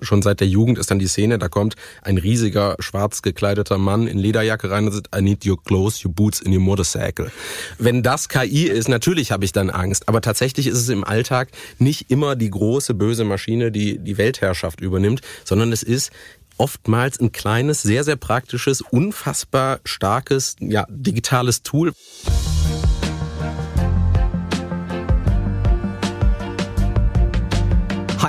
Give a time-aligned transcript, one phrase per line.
[0.00, 4.06] Schon seit der Jugend ist dann die Szene, da kommt ein riesiger, schwarz gekleideter Mann
[4.06, 7.32] in Lederjacke rein und sagt, I need your clothes, your boots in your motorcycle.
[7.78, 10.08] Wenn das KI ist, natürlich habe ich dann Angst.
[10.08, 11.48] Aber tatsächlich ist es im Alltag
[11.80, 16.12] nicht immer die große, böse Maschine, die die Weltherrschaft übernimmt, sondern es ist
[16.58, 21.92] oftmals ein kleines, sehr, sehr praktisches, unfassbar starkes, ja, digitales Tool.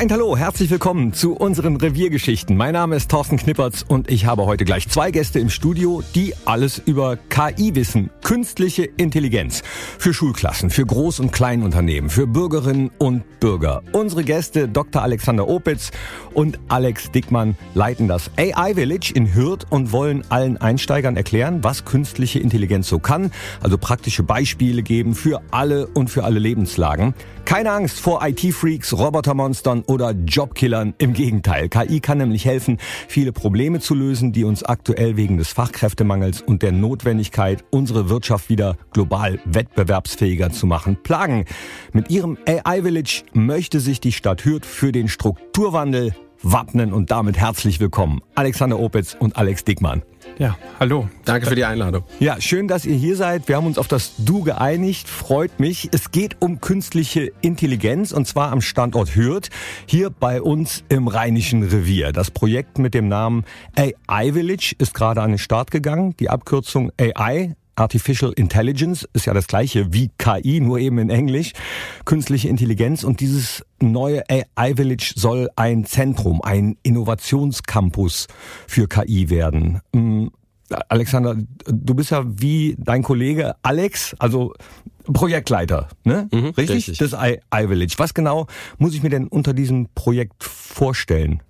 [0.02, 2.55] Und hallo, herzlich willkommen zu unseren Reviergeschichten.
[2.55, 6.33] Mein Name ist Thorsten Knippertz und ich habe heute gleich zwei Gäste im Studio, die
[6.46, 8.09] alles über KI wissen.
[8.23, 9.61] Künstliche Intelligenz.
[9.97, 13.83] Für Schulklassen, für Groß- und Kleinunternehmen, für Bürgerinnen und Bürger.
[13.92, 15.01] Unsere Gäste Dr.
[15.01, 15.92] Alexander Opitz
[16.34, 21.84] und Alex Dickmann leiten das AI Village in Hürth und wollen allen Einsteigern erklären, was
[21.84, 23.31] künstliche Intelligenz so kann.
[23.59, 27.14] Also praktische Beispiele geben für alle und für alle Lebenslagen.
[27.43, 30.93] Keine Angst vor IT-Freaks, Robotermonstern oder Jobkillern.
[31.00, 35.50] Im Gegenteil, KI kann nämlich helfen, viele Probleme zu lösen, die uns aktuell wegen des
[35.50, 41.46] Fachkräftemangels und der Notwendigkeit, unsere Wirtschaft wieder global wettbewerbsfähiger zu machen, plagen.
[41.92, 47.38] Mit ihrem AI Village möchte sich die Stadt Hürth für den Strukturwandel wappnen und damit
[47.38, 48.22] herzlich willkommen.
[48.36, 50.03] Alexander Opitz und Alex Dickmann.
[50.40, 51.09] Ja, hallo.
[51.26, 52.06] Danke für die Einladung.
[52.22, 53.50] Ja, schön, dass ihr hier seid.
[53.50, 55.09] Wir haben uns auf das Du geeinigt.
[55.09, 55.90] Freut mich.
[55.92, 59.50] Es geht um künstliche Intelligenz und zwar am Standort Hürth,
[59.86, 62.14] hier bei uns im Rheinischen Revier.
[62.14, 63.44] Das Projekt mit dem Namen
[63.76, 66.16] AI Village ist gerade an den Start gegangen.
[66.22, 71.53] Die Abkürzung AI Artificial Intelligence ist ja das gleiche wie KI, nur eben in Englisch.
[72.05, 78.27] Künstliche Intelligenz und dieses neue AI Village soll ein Zentrum, ein Innovationscampus
[78.67, 79.81] für KI werden.
[79.94, 80.27] Mm,
[80.88, 81.35] Alexander,
[81.66, 84.53] du bist ja wie dein Kollege Alex, also
[85.11, 86.27] Projektleiter, ne?
[86.31, 86.69] Mhm, richtig?
[86.69, 86.97] richtig?
[87.00, 87.95] Das AI Village.
[87.97, 91.41] Was genau muss ich mir denn unter diesem Projekt vorstellen?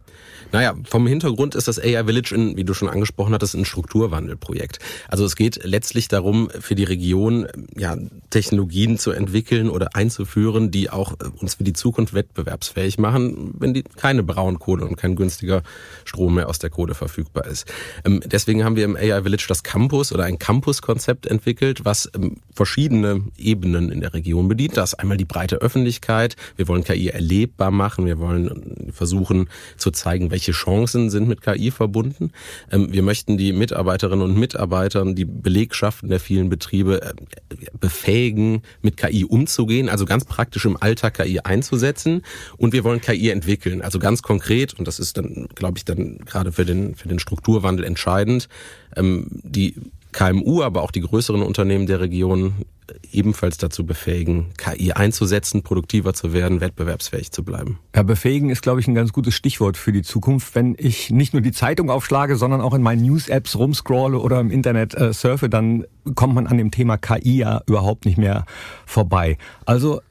[0.51, 4.79] Naja, vom Hintergrund ist das AI Village, in, wie du schon angesprochen hattest, ein Strukturwandelprojekt.
[5.07, 7.47] Also es geht letztlich darum, für die Region
[7.77, 7.97] ja,
[8.29, 13.73] Technologien zu entwickeln oder einzuführen, die auch äh, uns für die Zukunft wettbewerbsfähig machen, wenn
[13.73, 15.61] die keine Braunkohle und kein günstiger
[16.03, 17.71] Strom mehr aus der Kohle verfügbar ist.
[18.03, 22.37] Ähm, deswegen haben wir im AI Village das Campus oder ein Campus-Konzept entwickelt, was ähm,
[22.53, 24.77] verschiedene Ebenen in der Region bedient.
[24.77, 26.35] Das einmal die breite Öffentlichkeit.
[26.55, 28.05] Wir wollen KI erlebbar machen.
[28.05, 32.31] Wir wollen versuchen zu zeigen, welche welche Chancen sind mit KI verbunden.
[32.71, 37.13] Ähm, wir möchten die Mitarbeiterinnen und Mitarbeitern, die Belegschaften der vielen Betriebe äh,
[37.77, 42.21] befähigen, mit KI umzugehen, also ganz praktisch im Alltag KI einzusetzen.
[42.55, 46.19] Und wir wollen KI entwickeln, also ganz konkret, und das ist dann, glaube ich, dann
[46.19, 48.47] gerade für den, für den Strukturwandel entscheidend,
[48.95, 49.75] ähm, die
[50.11, 52.65] KMU, aber auch die größeren Unternehmen der Region
[53.11, 57.79] ebenfalls dazu befähigen, KI einzusetzen, produktiver zu werden, wettbewerbsfähig zu bleiben.
[57.95, 60.55] Ja, befähigen ist, glaube ich, ein ganz gutes Stichwort für die Zukunft.
[60.55, 64.51] Wenn ich nicht nur die Zeitung aufschlage, sondern auch in meinen News-Apps rumscrolle oder im
[64.51, 68.45] Internet äh, surfe, dann kommt man an dem Thema KI ja überhaupt nicht mehr
[68.85, 69.37] vorbei.
[69.65, 70.01] Also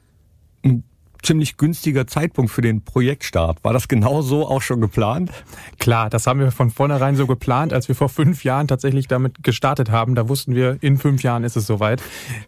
[1.22, 3.62] ziemlich günstiger Zeitpunkt für den Projektstart.
[3.64, 5.30] War das genau so auch schon geplant?
[5.78, 9.42] Klar, das haben wir von vornherein so geplant, als wir vor fünf Jahren tatsächlich damit
[9.42, 10.14] gestartet haben.
[10.14, 12.02] Da wussten wir, in fünf Jahren ist es soweit.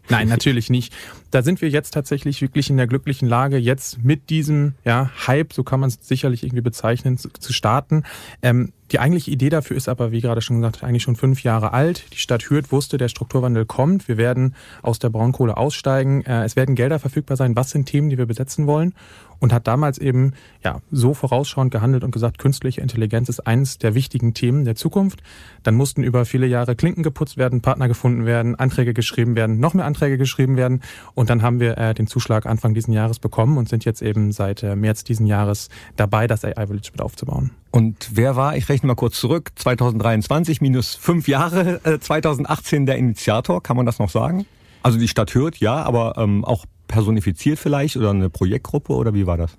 [0.09, 0.93] Nein, natürlich nicht.
[1.31, 5.53] Da sind wir jetzt tatsächlich wirklich in der glücklichen Lage, jetzt mit diesem ja, Hype,
[5.53, 8.03] so kann man es sicherlich irgendwie bezeichnen, zu, zu starten.
[8.41, 11.73] Ähm, die eigentliche Idee dafür ist aber, wie gerade schon gesagt, eigentlich schon fünf Jahre
[11.73, 12.05] alt.
[12.13, 14.07] Die Stadt Hürth wusste, der Strukturwandel kommt.
[14.07, 16.25] Wir werden aus der Braunkohle aussteigen.
[16.25, 17.55] Äh, es werden Gelder verfügbar sein.
[17.55, 18.93] Was sind Themen, die wir besetzen wollen?
[19.41, 23.95] Und hat damals eben ja so vorausschauend gehandelt und gesagt, künstliche Intelligenz ist eines der
[23.95, 25.21] wichtigen Themen der Zukunft.
[25.63, 29.73] Dann mussten über viele Jahre Klinken geputzt werden, Partner gefunden werden, Anträge geschrieben werden, noch
[29.73, 30.81] mehr Anträge geschrieben werden
[31.15, 34.31] und dann haben wir äh, den Zuschlag Anfang diesen Jahres bekommen und sind jetzt eben
[34.31, 37.51] seit äh, März diesen Jahres dabei, das AI Village mit aufzubauen.
[37.71, 42.97] Und wer war, ich rechne mal kurz zurück, 2023 minus fünf Jahre, äh, 2018 der
[42.97, 44.45] Initiator, kann man das noch sagen?
[44.83, 49.25] Also die Stadt Hürth, ja, aber ähm, auch personifiziert vielleicht oder eine Projektgruppe oder wie
[49.25, 49.55] war das?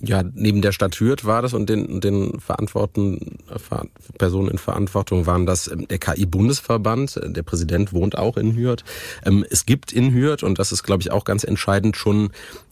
[0.00, 3.38] ja, neben der Stadt Hürth war das und den, den Verantworten,
[4.18, 7.20] Personen in Verantwortung waren das ähm, der KI-Bundesverband.
[7.24, 8.84] Der Präsident wohnt auch in Hürth.
[9.24, 12.30] Ähm, es gibt in Hürth, und das ist, glaube ich, auch ganz entscheidend, schon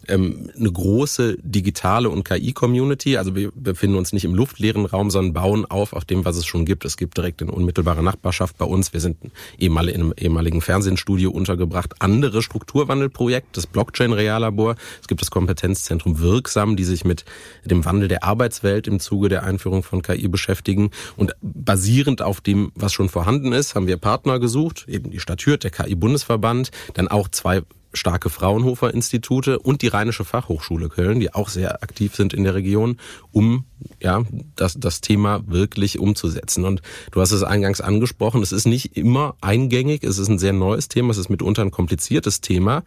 [0.09, 3.17] ähm, eine große digitale und KI-Community.
[3.17, 6.47] Also wir befinden uns nicht im luftleeren Raum, sondern bauen auf auf dem, was es
[6.47, 6.85] schon gibt.
[6.85, 9.17] Es gibt direkt in unmittelbarer Nachbarschaft bei uns, wir sind
[9.59, 14.77] in einem ehemaligen Fernsehstudio untergebracht, andere Strukturwandelprojekte, das Blockchain-Reallabor.
[15.01, 17.25] Es gibt das Kompetenzzentrum Wirksam, die sich mit
[17.65, 20.91] dem Wandel der Arbeitswelt im Zuge der Einführung von KI beschäftigen.
[21.17, 25.45] Und basierend auf dem, was schon vorhanden ist, haben wir Partner gesucht, eben die Stadt
[25.45, 27.62] Hürth, der KI-Bundesverband, dann auch zwei
[27.94, 32.99] starke Fraunhofer-Institute und die Rheinische Fachhochschule Köln, die auch sehr aktiv sind in der Region,
[33.32, 33.64] um
[34.00, 34.25] ja
[34.56, 36.64] das, das Thema wirklich umzusetzen.
[36.64, 36.82] Und
[37.12, 40.88] du hast es eingangs angesprochen, es ist nicht immer eingängig, es ist ein sehr neues
[40.88, 42.82] Thema, es ist mitunter ein kompliziertes Thema.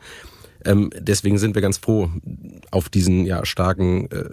[0.67, 2.09] Ähm, deswegen sind wir ganz froh,
[2.71, 4.25] auf diesen ja, starken äh,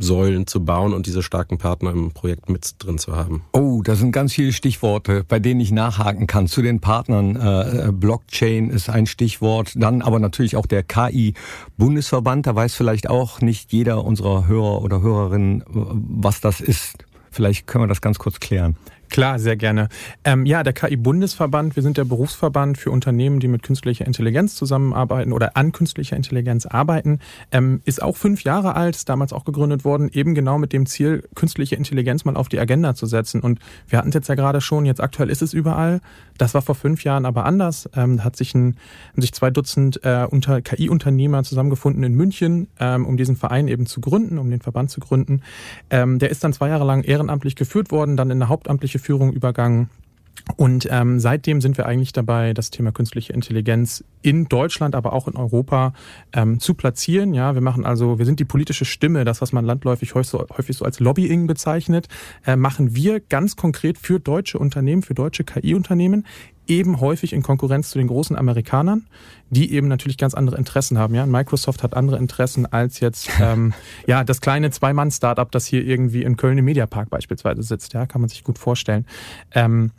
[0.00, 3.44] Säulen zu bauen und diese starken Partner im Projekt mit drin zu haben.
[3.52, 6.46] Oh, da sind ganz viele Stichworte, bei denen ich nachhaken kann.
[6.46, 12.46] Zu den Partnern, äh, äh Blockchain ist ein Stichwort, dann aber natürlich auch der KI-Bundesverband.
[12.46, 17.04] Da weiß vielleicht auch nicht jeder unserer Hörer oder Hörerinnen, was das ist.
[17.30, 18.76] Vielleicht können wir das ganz kurz klären.
[19.12, 19.90] Klar, sehr gerne.
[20.24, 25.34] Ähm, ja, der KI-Bundesverband, wir sind der Berufsverband für Unternehmen, die mit künstlicher Intelligenz zusammenarbeiten
[25.34, 27.18] oder an künstlicher Intelligenz arbeiten,
[27.50, 31.28] ähm, ist auch fünf Jahre alt, damals auch gegründet worden, eben genau mit dem Ziel,
[31.34, 33.42] künstliche Intelligenz mal auf die Agenda zu setzen.
[33.42, 36.00] Und wir hatten es jetzt ja gerade schon, jetzt aktuell ist es überall.
[36.42, 37.88] Das war vor fünf Jahren aber anders.
[37.94, 38.74] Ähm, hat sich, ein,
[39.12, 43.86] haben sich zwei Dutzend äh, unter KI-Unternehmer zusammengefunden in München, ähm, um diesen Verein eben
[43.86, 45.42] zu gründen, um den Verband zu gründen.
[45.88, 49.32] Ähm, der ist dann zwei Jahre lang ehrenamtlich geführt worden, dann in eine hauptamtliche Führung
[49.32, 49.88] übergangen.
[50.56, 55.28] Und ähm, seitdem sind wir eigentlich dabei, das Thema künstliche Intelligenz in Deutschland, aber auch
[55.28, 55.92] in Europa
[56.32, 57.32] ähm, zu platzieren.
[57.34, 60.44] Ja, wir machen also, wir sind die politische Stimme, das, was man landläufig häufig so,
[60.56, 62.08] häufig so als Lobbying bezeichnet,
[62.46, 66.26] äh, machen wir ganz konkret für deutsche Unternehmen, für deutsche KI-Unternehmen,
[66.66, 69.06] eben häufig in Konkurrenz zu den großen Amerikanern,
[69.50, 71.14] die eben natürlich ganz andere Interessen haben.
[71.14, 73.74] Ja, Microsoft hat andere Interessen als jetzt ähm,
[74.06, 77.92] ja das kleine Zwei-Mann-Startup, das hier irgendwie in Köln im Mediapark beispielsweise sitzt.
[77.94, 79.06] Ja, kann man sich gut vorstellen.
[79.52, 79.92] Ähm,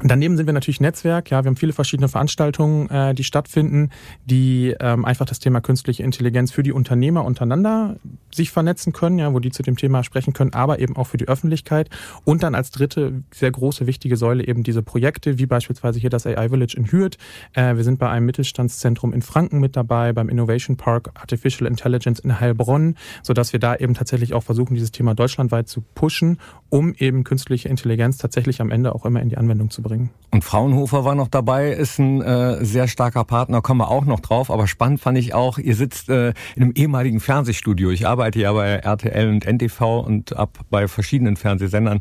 [0.00, 1.30] Daneben sind wir natürlich Netzwerk.
[1.30, 3.90] Ja, wir haben viele verschiedene Veranstaltungen, äh, die stattfinden,
[4.26, 7.96] die ähm, einfach das Thema künstliche Intelligenz für die Unternehmer untereinander
[8.36, 11.16] sich vernetzen können, ja, wo die zu dem Thema sprechen können, aber eben auch für
[11.16, 11.90] die Öffentlichkeit.
[12.24, 16.26] Und dann als dritte sehr große wichtige Säule eben diese Projekte, wie beispielsweise hier das
[16.26, 17.16] AI Village in Hürth.
[17.54, 22.20] Äh, wir sind bei einem Mittelstandszentrum in Franken mit dabei, beim Innovation Park Artificial Intelligence
[22.20, 26.38] in Heilbronn, so dass wir da eben tatsächlich auch versuchen, dieses Thema deutschlandweit zu pushen,
[26.68, 30.10] um eben künstliche Intelligenz tatsächlich am Ende auch immer in die Anwendung zu bringen.
[30.30, 34.20] Und Fraunhofer war noch dabei, ist ein äh, sehr starker Partner, kommen wir auch noch
[34.20, 34.50] drauf.
[34.50, 37.90] Aber spannend fand ich auch, ihr sitzt äh, in einem ehemaligen Fernsehstudio.
[37.90, 42.00] Ich arbeite ja bei RTL und NTV und ab bei verschiedenen Fernsehsendern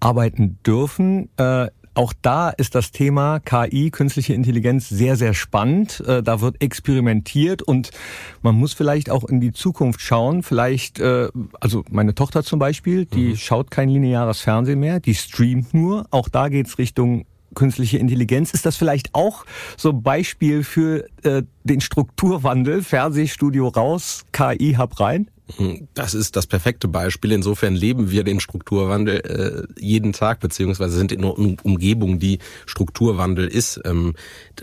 [0.00, 1.28] arbeiten dürfen.
[1.36, 6.02] Äh, auch da ist das Thema KI, künstliche Intelligenz, sehr, sehr spannend.
[6.06, 7.90] Äh, da wird experimentiert und
[8.42, 10.42] man muss vielleicht auch in die Zukunft schauen.
[10.42, 11.28] Vielleicht, äh,
[11.60, 13.36] also meine Tochter zum Beispiel, die mhm.
[13.36, 16.06] schaut kein lineares Fernsehen mehr, die streamt nur.
[16.10, 18.52] Auch da geht's Richtung künstliche Intelligenz.
[18.52, 19.44] Ist das vielleicht auch
[19.76, 21.06] so ein Beispiel für
[21.62, 22.82] den Strukturwandel?
[22.82, 25.30] Fernsehstudio raus, KI hab rein?
[25.92, 27.30] Das ist das perfekte Beispiel.
[27.32, 33.46] Insofern leben wir den Strukturwandel äh, jeden Tag, beziehungsweise sind in einer Umgebung, die Strukturwandel
[33.48, 33.78] ist.
[33.84, 34.14] Ähm,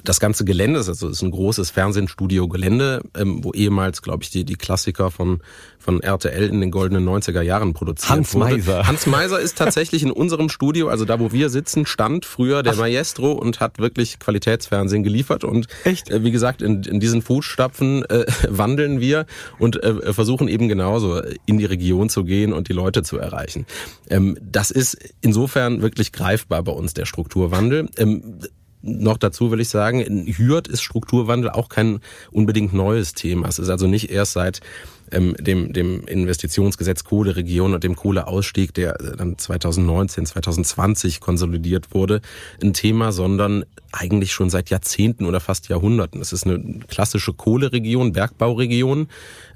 [0.04, 4.44] das ganze Gelände ist, also ist ein großes Fernsehstudio-Gelände, ähm, wo ehemals, glaube ich, die,
[4.44, 5.42] die Klassiker von,
[5.82, 8.56] von RTL in den goldenen 90er Jahren produziert Hans wurde.
[8.56, 8.88] Meiser.
[8.88, 12.74] Hans Meiser ist tatsächlich in unserem Studio, also da, wo wir sitzen, stand früher der
[12.74, 12.78] Ach.
[12.78, 15.44] Maestro und hat wirklich Qualitätsfernsehen geliefert.
[15.44, 16.10] Und Echt?
[16.10, 19.26] Äh, wie gesagt, in, in diesen Fußstapfen äh, wandeln wir
[19.60, 23.66] und äh, versuchen eben genauso in die Region zu gehen und die Leute zu erreichen.
[24.10, 27.90] Ähm, das ist insofern wirklich greifbar bei uns, der Strukturwandel.
[27.98, 28.40] Ähm,
[28.82, 32.00] noch dazu will ich sagen, in Hürth ist Strukturwandel auch kein
[32.32, 33.48] unbedingt neues Thema.
[33.48, 34.62] Es ist also nicht erst seit
[35.12, 42.22] ähm, dem, dem Investitionsgesetz Kohleregion und dem Kohleausstieg, der dann 2019, 2020 konsolidiert wurde,
[42.62, 46.22] ein Thema, sondern eigentlich schon seit Jahrzehnten oder fast Jahrhunderten.
[46.22, 49.08] Es ist eine klassische Kohleregion, Bergbauregion.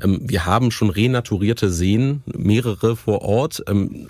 [0.02, 3.64] Ähm, wir haben schon renaturierte Seen, mehrere vor Ort.
[3.68, 4.08] Ähm,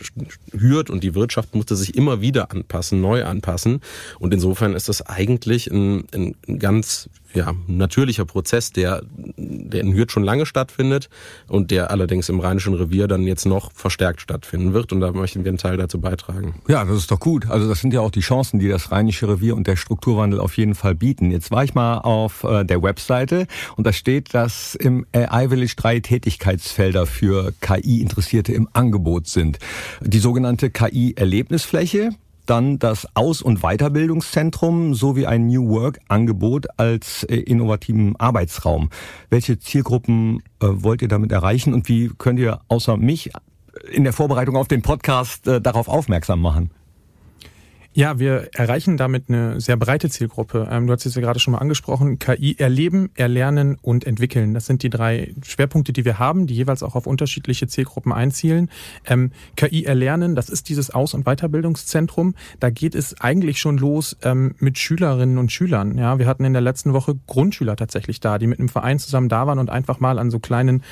[0.51, 3.81] Hürth und die Wirtschaft musste sich immer wieder anpassen, neu anpassen.
[4.19, 9.03] Und insofern ist das eigentlich ein, ein ganz ja, natürlicher Prozess, der,
[9.37, 11.09] der in Hürth schon lange stattfindet
[11.47, 14.91] und der allerdings im Rheinischen Revier dann jetzt noch verstärkt stattfinden wird.
[14.91, 16.55] Und da möchten wir einen Teil dazu beitragen.
[16.67, 17.49] Ja, das ist doch gut.
[17.49, 20.57] Also das sind ja auch die Chancen, die das Rheinische Revier und der Strukturwandel auf
[20.57, 21.31] jeden Fall bieten.
[21.31, 25.73] Jetzt war ich mal auf äh, der Webseite und da steht, dass im AI Village
[25.75, 29.59] drei Tätigkeitsfelder für KI-Interessierte im Angebot sind.
[30.01, 32.11] Die sogenannte KI-Erlebnisfläche,
[32.45, 38.89] dann das Aus- und Weiterbildungszentrum sowie ein New Work-Angebot als äh, innovativen Arbeitsraum.
[39.29, 43.31] Welche Zielgruppen äh, wollt ihr damit erreichen und wie könnt ihr außer mich
[43.91, 46.71] in der Vorbereitung auf den Podcast äh, darauf aufmerksam machen?
[47.97, 50.67] Ja, wir erreichen damit eine sehr breite Zielgruppe.
[50.69, 52.19] Ähm, du hast es ja gerade schon mal angesprochen.
[52.19, 54.53] KI erleben, erlernen und entwickeln.
[54.53, 58.69] Das sind die drei Schwerpunkte, die wir haben, die jeweils auch auf unterschiedliche Zielgruppen einzielen.
[59.05, 62.35] Ähm, KI erlernen, das ist dieses Aus- und Weiterbildungszentrum.
[62.59, 65.97] Da geht es eigentlich schon los ähm, mit Schülerinnen und Schülern.
[65.97, 69.29] Ja, wir hatten in der letzten Woche Grundschüler tatsächlich da, die mit einem Verein zusammen
[69.29, 70.83] da waren und einfach mal an so kleinen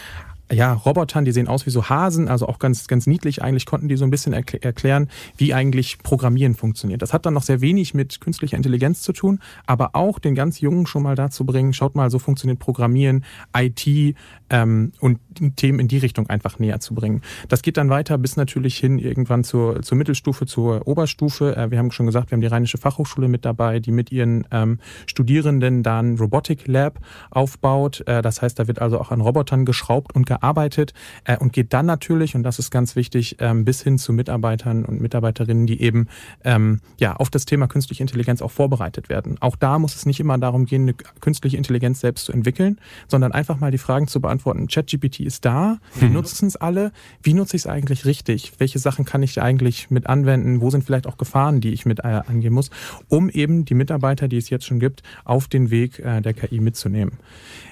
[0.52, 3.42] ja, Robotern, die sehen aus wie so Hasen, also auch ganz, ganz niedlich.
[3.42, 7.02] Eigentlich konnten die so ein bisschen erkl erklären, wie eigentlich Programmieren funktioniert.
[7.02, 10.60] Das hat dann noch sehr wenig mit künstlicher Intelligenz zu tun, aber auch den ganz
[10.60, 13.24] Jungen schon mal dazu bringen, schaut mal, so funktioniert Programmieren,
[13.56, 14.16] IT
[14.50, 15.20] ähm, und
[15.56, 17.22] Themen in die Richtung einfach näher zu bringen.
[17.48, 21.56] Das geht dann weiter bis natürlich hin irgendwann zur, zur Mittelstufe, zur Oberstufe.
[21.56, 24.46] Äh, wir haben schon gesagt, wir haben die Rheinische Fachhochschule mit dabei, die mit ihren
[24.52, 27.00] ähm, Studierenden dann Robotic Lab
[27.32, 28.04] aufbaut.
[28.08, 30.94] Äh, das heißt, da wird also auch an Robotern geschraubt und gearbeitet
[31.26, 34.84] äh, und geht dann natürlich, und das ist ganz wichtig, ähm, bis hin zu Mitarbeitern
[34.86, 36.08] und Mitarbeiterinnen, die eben
[36.44, 39.38] ähm, ja auf das Thema künstliche Intelligenz auch vorbereitet werden.
[39.42, 43.32] Auch da muss es nicht immer darum gehen, eine künstliche Intelligenz selbst zu entwickeln, sondern
[43.32, 44.68] einfach mal die Fragen zu beantworten.
[44.68, 46.16] ChatGPT ist da, wir mhm.
[46.16, 46.92] nutzen es alle.
[47.22, 48.54] Wie nutze ich es eigentlich richtig?
[48.58, 50.62] Welche Sachen kann ich eigentlich mit anwenden?
[50.62, 52.72] Wo sind vielleicht auch Gefahren, die ich mit äh, angehen muss,
[53.08, 56.60] um eben die Mitarbeiter, die es jetzt schon gibt, auf den Weg äh, der KI
[56.60, 57.20] mitzunehmen?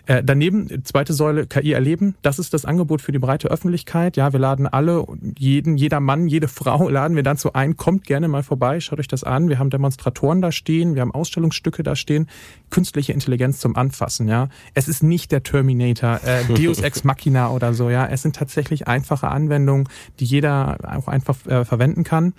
[0.06, 2.16] Äh, daneben, zweite Säule, KI erleben.
[2.22, 4.18] Das ist das Angebot für die breite Öffentlichkeit.
[4.18, 5.06] Ja, wir laden alle,
[5.38, 7.78] jeden, jeder Mann, jede Frau laden wir dazu ein.
[7.78, 9.50] Kommt gerne mal vorbei, schaut euch das an.
[9.50, 12.28] Wir haben Demonstratoren da stehen, wir haben Ausstellungsstücke da stehen.
[12.70, 14.50] Künstliche Intelligenz zum Anfassen, ja.
[14.74, 18.06] Es ist nicht der Terminator, äh, Deus Ex Machina oder so, ja.
[18.08, 19.88] Es sind tatsächlich einfache Anwendungen,
[20.20, 22.34] die jeder auch einfach äh, verwenden kann.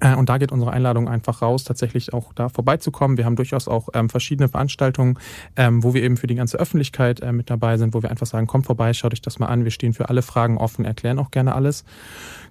[0.00, 3.16] Äh, und da geht unsere Einladung einfach raus, tatsächlich auch da vorbeizukommen.
[3.16, 5.18] Wir haben durchaus auch ähm, verschiedene Veranstaltungen,
[5.56, 8.26] ähm, wo wir eben für die ganze Öffentlichkeit äh, mit dabei sind, wo wir einfach
[8.26, 9.64] sagen, kommt vorbei, schaut euch das mal an.
[9.64, 11.84] Wir stehen für alle Fragen offen, erklären auch gerne alles.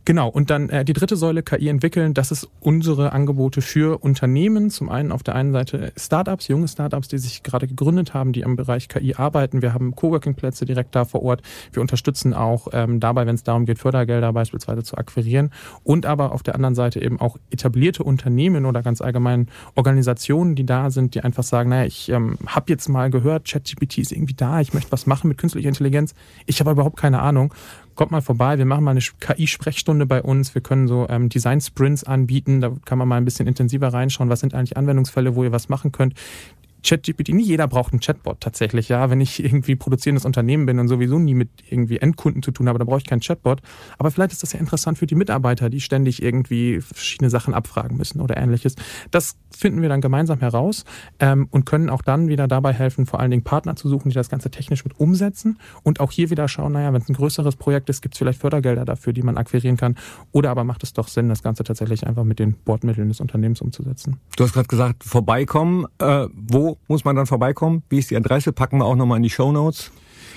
[0.06, 4.70] Genau, und dann äh, die dritte Säule, KI entwickeln, das ist unsere Angebote für Unternehmen.
[4.70, 8.46] Zum einen auf der einen Seite Startups, junge Startups, die sich gerade gegründet haben, die
[8.46, 9.64] am Bereich KI arbeiten.
[9.64, 11.42] Wir haben Coworking-Plätze direkt da vor Ort.
[11.74, 15.50] Wir unterstützen auch ähm, dabei, wenn es darum geht, Fördergelder beispielsweise zu akquirieren.
[15.84, 20.68] Und aber auf der anderen Seite eben auch etablierte Unternehmen oder ganz allgemein Organisationen, die
[20.68, 24.36] da sind, die einfach sagen, naja, ich ähm, habe jetzt mal gehört, ChatGPT ist irgendwie
[24.36, 26.14] da, ich möchte was machen mit künstlicher Intelligenz.
[26.46, 27.52] Ich habe überhaupt keine Ahnung
[27.96, 32.04] kommt mal vorbei, wir machen mal eine KI-Sprechstunde bei uns, wir können so ähm, Design-Sprints
[32.04, 35.52] anbieten, da kann man mal ein bisschen intensiver reinschauen, was sind eigentlich Anwendungsfälle, wo ihr
[35.52, 36.14] was machen könnt.
[36.86, 39.10] ChatGPT, nicht jeder braucht einen Chatbot tatsächlich, ja.
[39.10, 42.78] Wenn ich irgendwie produzierendes Unternehmen bin und sowieso nie mit irgendwie Endkunden zu tun habe,
[42.80, 43.62] da brauche ich keinen Chatbot.
[43.98, 47.98] Aber vielleicht ist das ja interessant für die Mitarbeiter, die ständig irgendwie verschiedene Sachen abfragen
[47.98, 48.76] müssen oder ähnliches.
[49.10, 50.86] Das finden wir dann gemeinsam heraus
[51.20, 54.16] ähm, und können auch dann wieder dabei helfen, vor allen Dingen Partner zu suchen, die
[54.16, 57.56] das Ganze technisch mit umsetzen und auch hier wieder schauen, naja, wenn es ein größeres
[57.56, 59.96] Projekt ist, gibt es vielleicht Fördergelder dafür, die man akquirieren kann.
[60.32, 63.62] Oder aber macht es doch Sinn, das Ganze tatsächlich einfach mit den Bordmitteln des Unternehmens
[63.62, 64.20] umzusetzen.
[64.38, 65.86] Du hast gerade gesagt, vorbeikommen.
[66.00, 67.84] Äh, wo muss man dann vorbeikommen?
[67.90, 68.54] Wie ist die Adresse?
[68.54, 69.92] Packen wir auch nochmal in die Show Notes.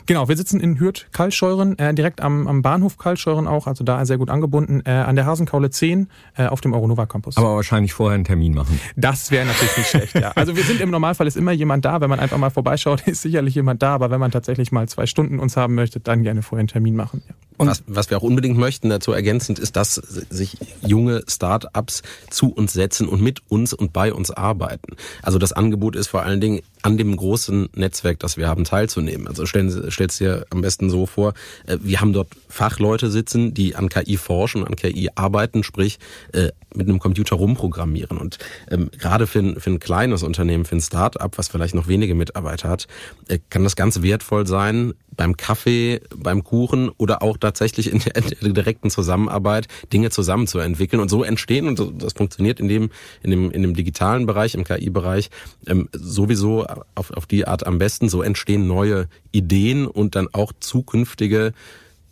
[0.06, 4.04] Genau, wir sitzen in Hürth Kalscheuren, äh, direkt am, am Bahnhof Kalscheuren auch, also da
[4.06, 7.36] sehr gut angebunden, äh, an der Hasenkaule 10 äh, auf dem Euronova Campus.
[7.36, 8.80] Aber wahrscheinlich vorher einen Termin machen.
[8.96, 10.32] Das wäre natürlich nicht schlecht, ja.
[10.34, 13.22] Also wir sind im Normalfall ist immer jemand da, wenn man einfach mal vorbeischaut, ist
[13.22, 16.42] sicherlich jemand da, aber wenn man tatsächlich mal zwei Stunden uns haben möchte, dann gerne
[16.42, 17.22] vorher einen Termin machen.
[17.28, 17.34] Ja.
[17.58, 22.52] Und was, was wir auch unbedingt möchten dazu ergänzend ist, dass sich junge Start-ups zu
[22.52, 24.96] uns setzen und mit uns und bei uns arbeiten.
[25.22, 29.26] Also das Angebot ist vor allen Dingen an dem großen Netzwerk, das wir haben, teilzunehmen.
[29.26, 31.34] Also stellen, stellst dir am besten so vor,
[31.66, 35.98] äh, wir haben dort Fachleute sitzen, die an KI forschen, an KI arbeiten, sprich
[36.32, 38.18] äh, mit einem Computer rumprogrammieren.
[38.18, 38.38] Und
[38.70, 42.14] ähm, gerade für ein, für ein kleines Unternehmen, für ein Start-up, was vielleicht noch wenige
[42.14, 42.86] Mitarbeiter hat,
[43.28, 48.52] äh, kann das ganz wertvoll sein, beim Kaffee, beim Kuchen oder auch tatsächlich in der,
[48.52, 52.90] direkten Zusammenarbeit Dinge zusammenzuentwickeln und so entstehen und das funktioniert in dem
[53.22, 55.28] in dem in dem digitalen Bereich, im KI-Bereich
[55.66, 58.08] ähm, sowieso auf, auf die Art am besten.
[58.08, 61.52] So entstehen neue Ideen und dann auch zukünftige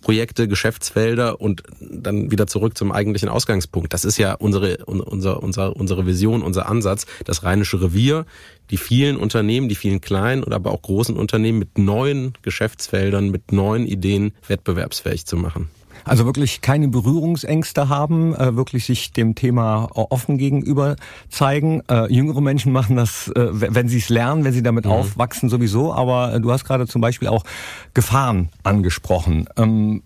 [0.07, 3.93] Projekte, Geschäftsfelder und dann wieder zurück zum eigentlichen Ausgangspunkt.
[3.93, 8.25] Das ist ja unsere, unser, unser, unsere Vision, unser Ansatz, das Rheinische Revier,
[8.71, 13.51] die vielen Unternehmen, die vielen kleinen oder aber auch großen Unternehmen mit neuen Geschäftsfeldern, mit
[13.51, 15.71] neuen Ideen wettbewerbsfähig zu machen.
[16.07, 20.97] Also wirklich keine Berührungsängste haben, äh, wirklich sich dem Thema offen gegenüber
[21.29, 21.83] zeigen.
[21.91, 24.93] Äh, jüngere Menschen machen das, äh, wenn sie es lernen, wenn sie damit mhm.
[24.93, 25.93] aufwachsen sowieso.
[25.93, 27.45] Aber du hast gerade zum Beispiel auch
[27.93, 29.49] Gefahren angesprochen.
[29.57, 30.03] Ähm,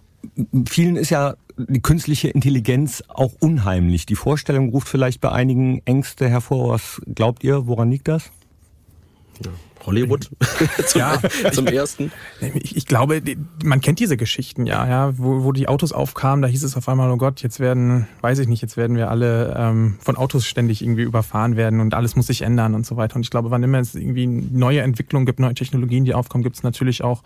[0.67, 1.35] vielen ist ja
[1.69, 4.07] die künstliche Intelligenz auch unheimlich.
[4.07, 6.71] Die Vorstellung ruft vielleicht bei einigen Ängste hervor.
[6.71, 7.67] Was glaubt ihr?
[7.67, 8.31] Woran liegt das?
[9.45, 9.51] Ja.
[9.87, 10.31] Hollywood
[10.87, 11.21] zum, ja,
[11.53, 12.13] zum ersten.
[12.55, 13.23] Ich, ich, glaube,
[13.65, 16.89] man kennt diese Geschichten ja, ja, wo, wo die Autos aufkamen, da hieß es auf
[16.89, 20.47] einmal, oh Gott, jetzt werden, weiß ich nicht, jetzt werden wir alle ähm, von Autos
[20.47, 23.17] ständig irgendwie überfahren werden und alles muss sich ändern und so weiter.
[23.17, 26.57] Und ich glaube, wann immer es irgendwie neue Entwicklungen gibt, neue Technologien, die aufkommen, gibt
[26.57, 27.23] es natürlich auch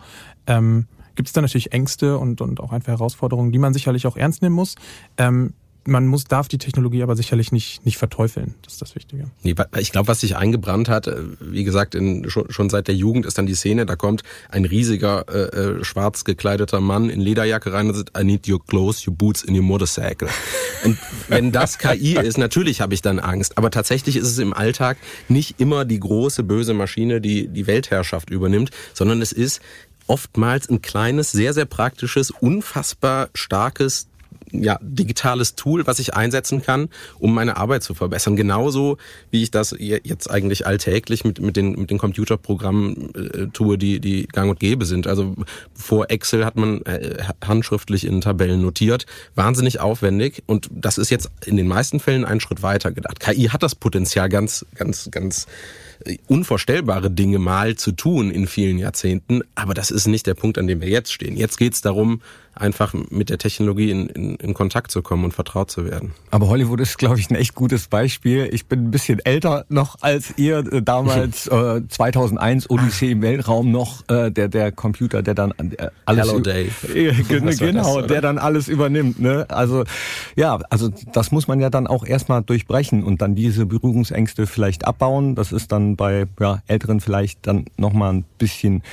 [0.47, 4.17] ähm, gibt es da natürlich Ängste und, und auch einfach Herausforderungen, die man sicherlich auch
[4.17, 4.75] ernst nehmen muss.
[5.17, 5.53] Ähm,
[5.87, 8.55] man muss, darf die Technologie aber sicherlich nicht, nicht verteufeln.
[8.63, 9.29] Das ist das Wichtige.
[9.43, 12.95] Nee, ich glaube, was sich eingebrannt hat, äh, wie gesagt, in, schon, schon seit der
[12.95, 17.21] Jugend ist dann die Szene, da kommt ein riesiger, äh, äh, schwarz gekleideter Mann in
[17.21, 20.27] Lederjacke rein und sagt, I need your clothes, your boots in your motorcycle.
[20.83, 23.57] Und wenn das KI ist, natürlich habe ich dann Angst.
[23.57, 24.97] Aber tatsächlich ist es im Alltag
[25.29, 29.61] nicht immer die große, böse Maschine, die die Weltherrschaft übernimmt, sondern es ist
[30.07, 34.07] oftmals ein kleines, sehr, sehr praktisches, unfassbar starkes
[34.63, 38.35] ja, digitales Tool, was ich einsetzen kann, um meine Arbeit zu verbessern.
[38.35, 38.97] Genauso
[39.31, 43.99] wie ich das jetzt eigentlich alltäglich mit, mit, den, mit den Computerprogrammen äh, tue, die,
[43.99, 45.07] die gang und gäbe sind.
[45.07, 45.35] Also
[45.73, 49.05] vor Excel hat man äh, handschriftlich in Tabellen notiert.
[49.35, 50.43] Wahnsinnig aufwendig.
[50.45, 53.19] Und das ist jetzt in den meisten Fällen einen Schritt weiter gedacht.
[53.19, 55.47] KI hat das Potenzial ganz, ganz, ganz
[56.03, 59.41] äh, unvorstellbare Dinge mal zu tun in vielen Jahrzehnten.
[59.55, 61.35] Aber das ist nicht der Punkt, an dem wir jetzt stehen.
[61.35, 62.21] Jetzt geht es darum,
[62.55, 66.13] einfach mit der Technologie in, in, in Kontakt zu kommen und vertraut zu werden.
[66.31, 68.49] Aber Hollywood ist, glaube ich, ein echt gutes Beispiel.
[68.51, 70.59] Ich bin ein bisschen älter noch als ihr.
[70.71, 75.89] Äh, damals äh, 2001 Odyssee im Weltraum noch äh, der der Computer, der dann äh,
[76.05, 76.71] alles Hello Dave.
[77.65, 79.19] Genau, das, der dann alles übernimmt.
[79.19, 79.45] Ne?
[79.49, 79.83] Also
[80.35, 84.85] ja, also das muss man ja dann auch erstmal durchbrechen und dann diese Berührungsängste vielleicht
[84.85, 85.35] abbauen.
[85.35, 88.83] Das ist dann bei ja, Älteren vielleicht dann nochmal ein bisschen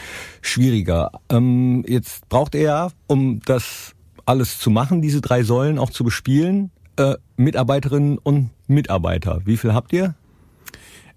[0.40, 1.12] schwieriger.
[1.28, 6.70] Ähm, jetzt braucht er, um das alles zu machen, diese drei Säulen auch zu bespielen,
[6.96, 9.42] äh, Mitarbeiterinnen und Mitarbeiter.
[9.44, 10.14] Wie viel habt ihr?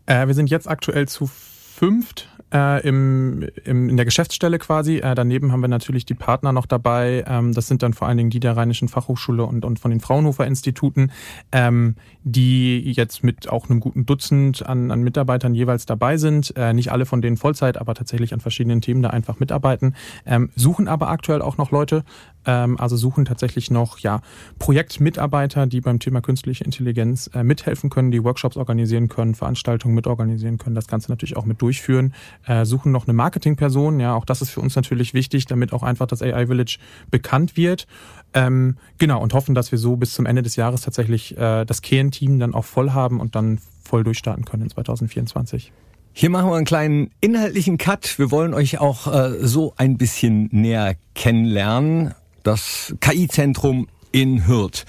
[0.05, 4.97] Äh, wir sind jetzt aktuell zu fünft äh, im, im, in der Geschäftsstelle quasi.
[4.97, 7.25] Äh, daneben haben wir natürlich die Partner noch dabei.
[7.27, 9.99] Ähm, das sind dann vor allen Dingen die der Rheinischen Fachhochschule und, und von den
[9.99, 11.11] Fraunhofer Instituten,
[11.51, 16.55] ähm, die jetzt mit auch einem guten Dutzend an, an Mitarbeitern jeweils dabei sind.
[16.55, 19.93] Äh, nicht alle von denen Vollzeit, aber tatsächlich an verschiedenen Themen da einfach mitarbeiten.
[20.25, 22.05] Ähm, suchen aber aktuell auch noch Leute,
[22.51, 24.21] also suchen tatsächlich noch ja
[24.59, 30.57] Projektmitarbeiter, die beim Thema künstliche Intelligenz äh, mithelfen können, die Workshops organisieren können, Veranstaltungen mitorganisieren
[30.57, 32.13] können, das Ganze natürlich auch mit durchführen.
[32.45, 35.83] Äh, suchen noch eine Marketingperson, ja, auch das ist für uns natürlich wichtig, damit auch
[35.83, 36.77] einfach das AI Village
[37.11, 37.87] bekannt wird.
[38.33, 41.81] Ähm, genau, und hoffen, dass wir so bis zum Ende des Jahres tatsächlich äh, das
[41.81, 45.71] Kern-Team dann auch voll haben und dann voll durchstarten können in 2024.
[46.17, 48.17] Hier machen wir einen kleinen inhaltlichen Cut.
[48.17, 52.13] Wir wollen euch auch äh, so ein bisschen näher kennenlernen
[52.45, 54.85] das KI-Zentrum in Hürth.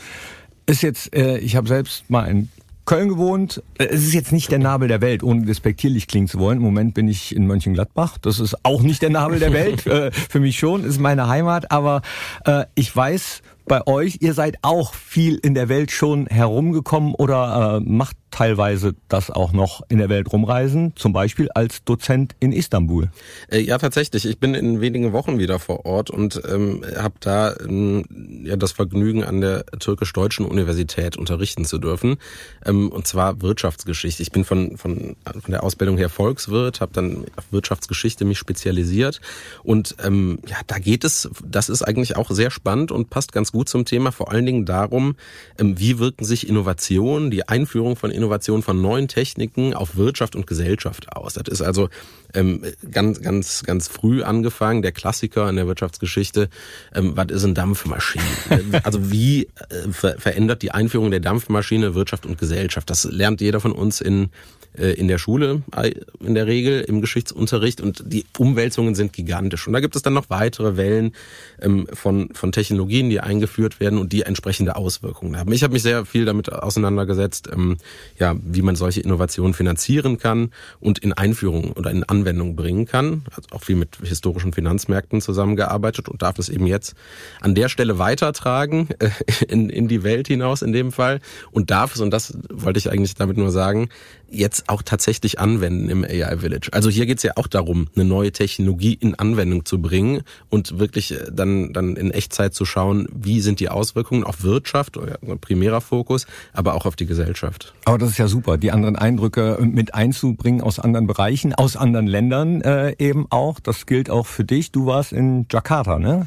[0.67, 2.49] Ist jetzt, äh, ich habe selbst mal in
[2.85, 3.63] Köln gewohnt.
[3.79, 6.59] Äh, es ist jetzt nicht der Nabel der Welt, ohne despektierlich klingen zu wollen.
[6.59, 8.19] Im Moment bin ich in Mönchengladbach.
[8.19, 9.87] Das ist auch nicht der Nabel der Welt.
[9.89, 11.71] äh, für mich schon, ist meine Heimat.
[11.71, 12.03] Aber
[12.45, 17.79] äh, ich weiß bei euch, ihr seid auch viel in der Welt schon herumgekommen oder
[17.79, 22.53] äh, macht teilweise das auch noch in der Welt rumreisen, zum Beispiel als Dozent in
[22.53, 23.11] Istanbul.
[23.51, 24.27] Äh, ja, tatsächlich.
[24.27, 28.05] Ich bin in wenigen Wochen wieder vor Ort und ähm, habe da ähm,
[28.45, 32.17] ja das Vergnügen, an der türkisch-deutschen Universität unterrichten zu dürfen.
[32.65, 34.23] Ähm, und zwar Wirtschaftsgeschichte.
[34.23, 39.21] Ich bin von, von, von der Ausbildung her Volkswirt, habe dann auf Wirtschaftsgeschichte mich spezialisiert.
[39.63, 43.53] Und ähm, ja, da geht es, das ist eigentlich auch sehr spannend und passt ganz
[43.53, 45.17] gut zum Thema, vor allen Dingen darum,
[45.59, 50.35] ähm, wie wirken sich Innovationen, die Einführung von Innovationen Innovation von neuen Techniken auf Wirtschaft
[50.35, 51.35] und Gesellschaft aus.
[51.35, 51.89] Das ist also
[52.35, 56.49] ähm, ganz, ganz, ganz früh angefangen, der Klassiker in der Wirtschaftsgeschichte.
[56.93, 58.25] Ähm, was ist eine Dampfmaschine?
[58.83, 62.91] also wie äh, ver verändert die Einführung der Dampfmaschine Wirtschaft und Gesellschaft?
[62.91, 64.31] Das lernt jeder von uns in
[64.77, 69.67] in der Schule äh, in der Regel im Geschichtsunterricht und die Umwälzungen sind gigantisch.
[69.67, 71.13] Und da gibt es dann noch weitere Wellen
[71.61, 75.53] ähm, von, von Technologien, die eingeführt werden und die entsprechende Auswirkungen haben.
[75.53, 77.79] Ich habe mich sehr viel damit auseinandergesetzt, ähm,
[78.19, 83.23] ja, wie man solche Innovationen finanzieren kann und in Einführung oder in Anwendung bringen kann.
[83.35, 86.95] Also auch viel mit historischen Finanzmärkten zusammengearbeitet und darf es eben jetzt
[87.41, 89.11] an der Stelle weitertragen äh,
[89.49, 92.91] in, in die Welt hinaus in dem Fall und darf es, und das wollte ich
[92.91, 93.89] eigentlich damit nur sagen,
[94.31, 96.69] jetzt auch tatsächlich anwenden im AI Village.
[96.73, 100.79] Also hier geht es ja auch darum, eine neue Technologie in Anwendung zu bringen und
[100.79, 104.99] wirklich äh, dann, dann in Echtzeit zu schauen, wie sind die Auswirkungen auf Wirtschaft,
[105.41, 107.75] primärer Fokus, aber auch auf die Gesellschaft.
[107.85, 112.07] Aber das ist ja super, die anderen Eindrücke mit einzubringen aus anderen Bereichen, aus anderen
[112.07, 113.61] Ländern äh, eben auch.
[113.61, 114.73] Das gilt auch für dich.
[114.73, 116.27] Du warst in Jakarta, ne?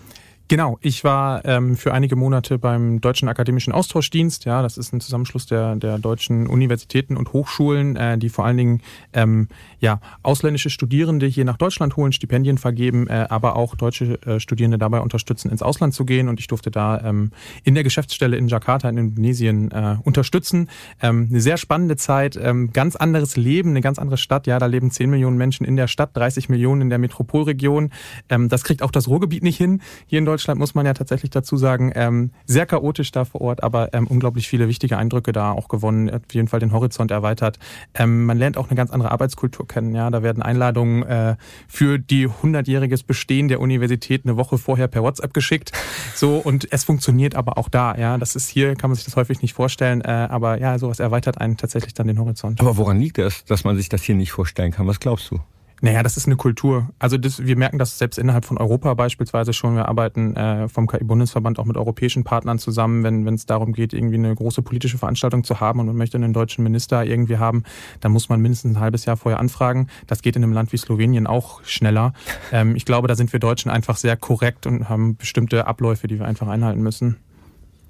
[0.50, 4.46] Genau, ich war ähm, für einige Monate beim Deutschen Akademischen Austauschdienst.
[4.46, 8.58] Ja, das ist ein Zusammenschluss der, der deutschen Universitäten und Hochschulen, äh, die vor allen
[8.58, 8.82] Dingen
[9.14, 9.48] ähm,
[9.80, 14.80] ja, ausländische Studierende hier nach Deutschland holen, Stipendien vergeben, äh, aber auch deutsche äh, Studierende
[14.80, 16.28] dabei unterstützen, ins Ausland zu gehen.
[16.28, 17.30] Und ich durfte da ähm,
[17.64, 20.68] in der Geschäftsstelle in Jakarta in Indonesien äh, unterstützen.
[21.00, 24.48] Ähm, eine sehr spannende Zeit, ähm, ganz anderes Leben, eine ganz andere Stadt.
[24.48, 27.92] Ja, da leben 10 Millionen Menschen in der Stadt, 30 Millionen in der Metropolregion.
[28.30, 30.39] Ähm, das kriegt auch das Ruhrgebiet nicht hin hier in Deutschland.
[30.40, 31.92] Deutschland, muss man ja tatsächlich dazu sagen.
[31.96, 36.10] Ähm, sehr chaotisch da vor Ort, aber ähm, unglaublich viele wichtige Eindrücke da auch gewonnen.
[36.10, 37.60] Auf jeden Fall den Horizont erweitert.
[37.94, 39.94] Ähm, man lernt auch eine ganz andere Arbeitskultur kennen.
[39.94, 41.36] Ja, da werden Einladungen äh,
[41.68, 45.74] für die 100-jähriges Bestehen der Universität eine Woche vorher per WhatsApp geschickt.
[46.16, 47.96] So und es funktioniert aber auch da.
[47.98, 51.00] Ja, das ist hier kann man sich das häufig nicht vorstellen, äh, aber ja, sowas
[51.00, 52.62] erweitert einen tatsächlich dann den Horizont.
[52.62, 54.88] Aber woran liegt das, dass man sich das hier nicht vorstellen kann?
[54.88, 55.40] Was glaubst du?
[55.82, 56.90] Naja, das ist eine Kultur.
[57.00, 59.76] Also das, wir merken das selbst innerhalb von Europa beispielsweise schon.
[59.76, 64.16] Wir arbeiten äh, vom KI-Bundesverband auch mit europäischen Partnern zusammen, wenn es darum geht, irgendwie
[64.16, 67.64] eine große politische Veranstaltung zu haben und man möchte einen deutschen Minister irgendwie haben,
[68.02, 69.88] dann muss man mindestens ein halbes Jahr vorher anfragen.
[70.08, 72.14] Das geht in einem Land wie Slowenien auch schneller.
[72.52, 76.20] Ähm, ich glaube, da sind wir Deutschen einfach sehr korrekt und haben bestimmte Abläufe, die
[76.20, 77.18] wir einfach einhalten müssen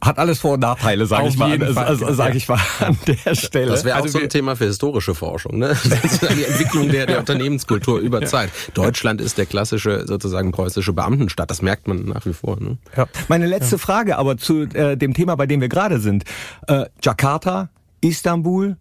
[0.02, 3.36] hat alles Vor- und Nachteile, sage ich mal, Fall, also, sag ich mal an der
[3.36, 3.72] Stelle.
[3.72, 5.78] Das wäre auch also so ein Thema für historische Forschung, ne?
[5.84, 8.50] die Entwicklung der, der Unternehmenskultur über Zeit.
[8.74, 12.60] Deutschland ist der klassische sozusagen preußische Beamtenstaat, das merkt man nach wie vor.
[12.60, 12.78] Ne?
[12.96, 13.08] Ja.
[13.28, 13.80] Meine letzte ja.
[13.80, 16.24] Frage aber zu äh, dem Thema, bei dem wir gerade sind.
[16.68, 17.70] Äh, Jakarta,
[18.02, 18.78] Istanbul,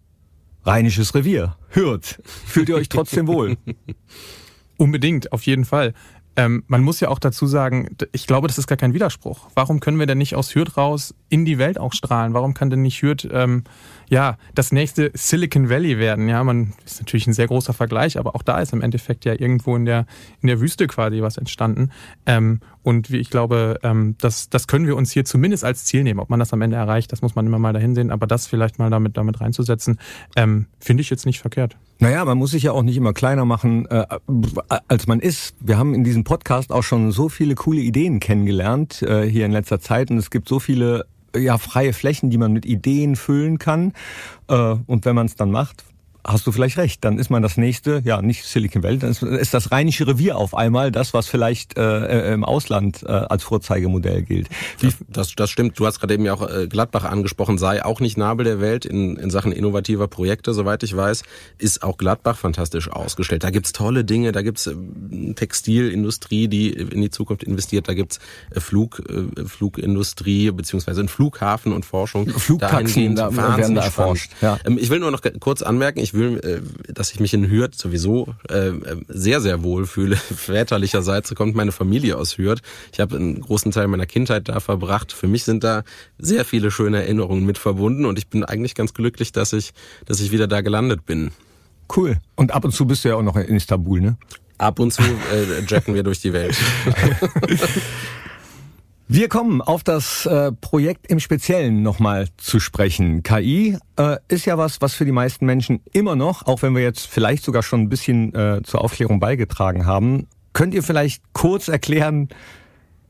[0.65, 2.19] Rheinisches Revier, Hürth.
[2.45, 3.57] Fühlt ihr euch trotzdem wohl?
[4.77, 5.93] Unbedingt, auf jeden Fall.
[6.39, 9.49] Ähm, man muss ja auch dazu sagen, ich glaube, das ist gar kein Widerspruch.
[9.55, 12.33] Warum können wir denn nicht aus Hürth raus in die Welt auch strahlen?
[12.33, 13.65] Warum kann denn nicht Hürth ähm,
[14.09, 16.27] ja das nächste Silicon Valley werden?
[16.27, 19.33] Ja, man ist natürlich ein sehr großer Vergleich, aber auch da ist im Endeffekt ja
[19.33, 20.05] irgendwo in der
[20.41, 21.91] in der Wüste quasi was entstanden.
[22.25, 26.03] Ähm, und wie ich glaube, ähm, das das können wir uns hier zumindest als Ziel
[26.03, 26.19] nehmen.
[26.19, 28.11] Ob man das am Ende erreicht, das muss man immer mal dahin sehen.
[28.11, 29.99] Aber das vielleicht mal damit damit reinzusetzen,
[30.35, 31.77] ähm, finde ich jetzt nicht verkehrt.
[32.01, 34.05] Naja, man muss sich ja auch nicht immer kleiner machen, äh,
[34.87, 35.55] als man ist.
[35.59, 39.51] Wir haben in diesem Podcast auch schon so viele coole Ideen kennengelernt äh, hier in
[39.51, 43.59] letzter Zeit und es gibt so viele ja freie Flächen, die man mit Ideen füllen
[43.59, 43.93] kann.
[44.47, 45.83] Äh, und wenn man es dann macht,
[46.25, 47.03] hast du vielleicht recht.
[47.03, 50.55] Dann ist man das nächste, ja, nicht Silicon Valley, dann ist, das Rheinische Revier auf
[50.55, 54.49] einmal das, was vielleicht äh, im Ausland äh, als Vorzeigemodell gilt.
[54.81, 55.79] Das, das, das stimmt.
[55.79, 58.85] Du hast gerade eben ja auch äh, Gladbach angesprochen, sei auch nicht Nabel der Welt
[58.85, 61.23] in, in Sachen innovativer Projekte, soweit ich weiß,
[61.57, 63.43] ist auch Gladbach fantastisch ausgestellt.
[63.43, 64.75] Da gibt's tolle Dinge, da gibt's äh,
[65.33, 68.19] Textilindustrie, die in die Zukunft investiert, da gibt's
[68.53, 72.27] äh, Flug, äh, Flugindustrie beziehungsweise ein Flughafen und Forschung.
[72.29, 74.31] Flugtaxen da werden da erforscht.
[74.41, 74.59] Ja.
[74.65, 77.75] Ähm, ich will nur noch kurz anmerken, ich will, äh, dass ich mich in Hürth
[77.75, 78.71] sowieso äh,
[79.07, 80.15] sehr, sehr wohl fühle.
[80.35, 82.61] Väterlicherseits kommt meine Familie aus Hürth.
[82.91, 85.11] Ich habe einen großen Teil meiner Kindheit da verbracht.
[85.11, 85.83] Für mich sind da
[86.17, 89.71] sehr viele schöne Erinnerungen mit verbunden und ich bin eigentlich ganz glücklich, dass ich,
[90.05, 91.31] dass ich wieder da gelandet bin.
[91.95, 92.17] Cool.
[92.35, 94.17] Und ab und zu bist du ja auch noch in Istanbul, ne?
[94.57, 96.55] Ab und zu äh, jacken wir durch die Welt.
[99.11, 103.23] Wir kommen auf das äh, Projekt im Speziellen nochmal zu sprechen.
[103.23, 106.83] KI äh, ist ja was, was für die meisten Menschen immer noch, auch wenn wir
[106.83, 111.69] jetzt vielleicht sogar schon ein bisschen äh, zur Aufklärung beigetragen haben, könnt ihr vielleicht kurz
[111.69, 112.29] erklären,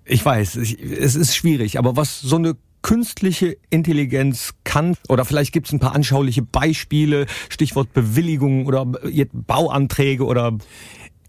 [0.05, 5.51] ich weiß, ich, es ist schwierig, aber was so eine künstliche Intelligenz kann oder vielleicht
[5.51, 8.85] gibt es ein paar anschauliche Beispiele, Stichwort Bewilligung oder
[9.33, 10.57] Bauanträge oder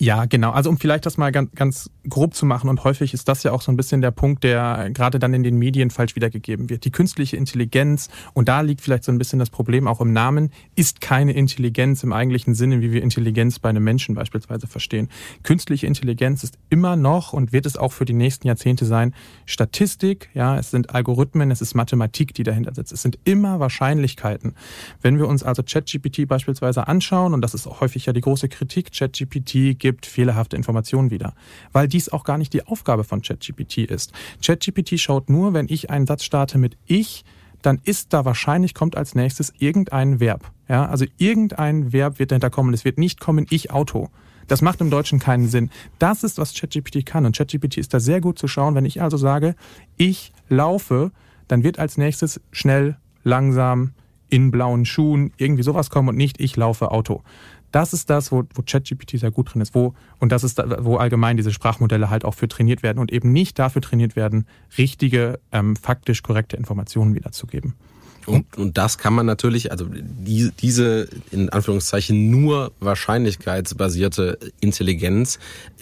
[0.02, 0.52] ja, genau.
[0.52, 3.52] Also um vielleicht das mal ganz, ganz grob zu machen und häufig ist das ja
[3.52, 6.86] auch so ein bisschen der Punkt, der gerade dann in den Medien falsch wiedergegeben wird.
[6.86, 10.52] Die künstliche Intelligenz, und da liegt vielleicht so ein bisschen das Problem auch im Namen,
[10.74, 15.10] ist keine Intelligenz im eigentlichen Sinne, wie wir Intelligenz bei einem Menschen beispielsweise verstehen.
[15.42, 20.30] Künstliche Intelligenz ist immer noch und wird es auch für die nächsten Jahrzehnte sein, Statistik,
[20.32, 22.92] ja, es sind Algorithmen, es ist Mathematik, die dahinter sitzt.
[22.92, 24.54] Es sind immer Wahrscheinlichkeiten.
[25.02, 28.48] Wenn wir uns also ChatGPT beispielsweise anschauen, und das ist auch häufig ja die große
[28.48, 31.35] Kritik, ChatGPT gibt fehlerhafte Informationen wieder,
[31.72, 34.12] weil dies auch gar nicht die Aufgabe von ChatGPT ist.
[34.44, 37.24] ChatGPT schaut nur, wenn ich einen Satz starte mit ich,
[37.62, 40.50] dann ist da wahrscheinlich kommt als nächstes irgendein Verb.
[40.68, 42.72] Ja, also irgendein Verb wird dahinter kommen.
[42.72, 44.09] Es wird nicht kommen ich Auto.
[44.48, 45.70] Das macht im Deutschen keinen Sinn.
[45.98, 47.26] Das ist, was ChatGPT kann.
[47.26, 48.74] Und ChatGPT ist da sehr gut zu schauen.
[48.74, 49.55] Wenn ich also sage,
[49.96, 51.12] ich laufe,
[51.48, 53.92] dann wird als nächstes schnell, langsam,
[54.29, 57.22] in blauen Schuhen, irgendwie sowas kommen und nicht ich laufe Auto.
[57.72, 60.85] Das ist das, wo, wo ChatGPT sehr gut drin ist, wo, und das ist, da,
[60.85, 64.46] wo allgemein diese Sprachmodelle halt auch für trainiert werden und eben nicht dafür trainiert werden,
[64.78, 67.74] richtige, ähm, faktisch korrekte Informationen wiederzugeben.
[68.26, 75.38] Und, und das kann man natürlich, also die, diese in Anführungszeichen nur wahrscheinlichkeitsbasierte Intelligenz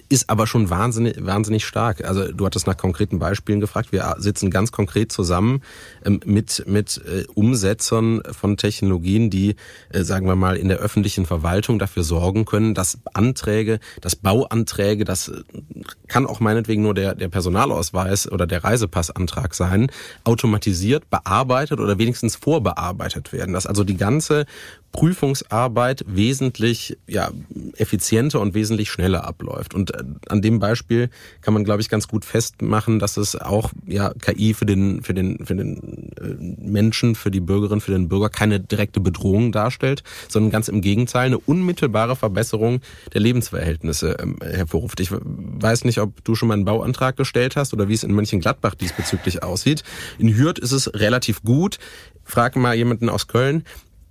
[0.09, 2.05] ist aber schon wahnsinnig, wahnsinnig stark.
[2.05, 3.93] Also du hattest nach konkreten Beispielen gefragt.
[3.93, 5.63] Wir sitzen ganz konkret zusammen
[6.05, 9.57] ähm, mit, mit äh, Umsetzern von Technologien, die,
[9.91, 15.05] äh, sagen wir mal, in der öffentlichen Verwaltung dafür sorgen können, dass Anträge, dass Bauanträge,
[15.05, 15.43] das äh,
[16.07, 19.91] kann auch meinetwegen nur der, der Personalausweis oder der Reisepassantrag sein,
[20.25, 23.53] automatisiert, bearbeitet oder wenigstens vorbearbeitet werden.
[23.53, 24.47] Dass also die ganze
[24.93, 27.31] Prüfungsarbeit wesentlich ja,
[27.77, 29.75] effizienter und wesentlich schneller abläuft.
[29.75, 33.73] Und äh, an dem Beispiel kann man, glaube ich, ganz gut festmachen, dass es auch
[33.87, 38.09] ja, KI für den, für, den, für den äh, Menschen, für die Bürgerin, für den
[38.09, 42.81] Bürger keine direkte Bedrohung darstellt, sondern ganz im Gegenteil eine unmittelbare Verbesserung
[43.13, 45.01] der Lebensverhältnisse ähm, hervorruft.
[45.01, 48.13] Ich weiß nicht, ob du schon mal einen Bauantrag gestellt hast oder wie es in
[48.13, 49.85] Mönchengladbach diesbezüglich aussieht.
[50.19, 51.79] In Hürth ist es relativ gut.
[52.25, 53.65] Frag mal jemanden aus Köln,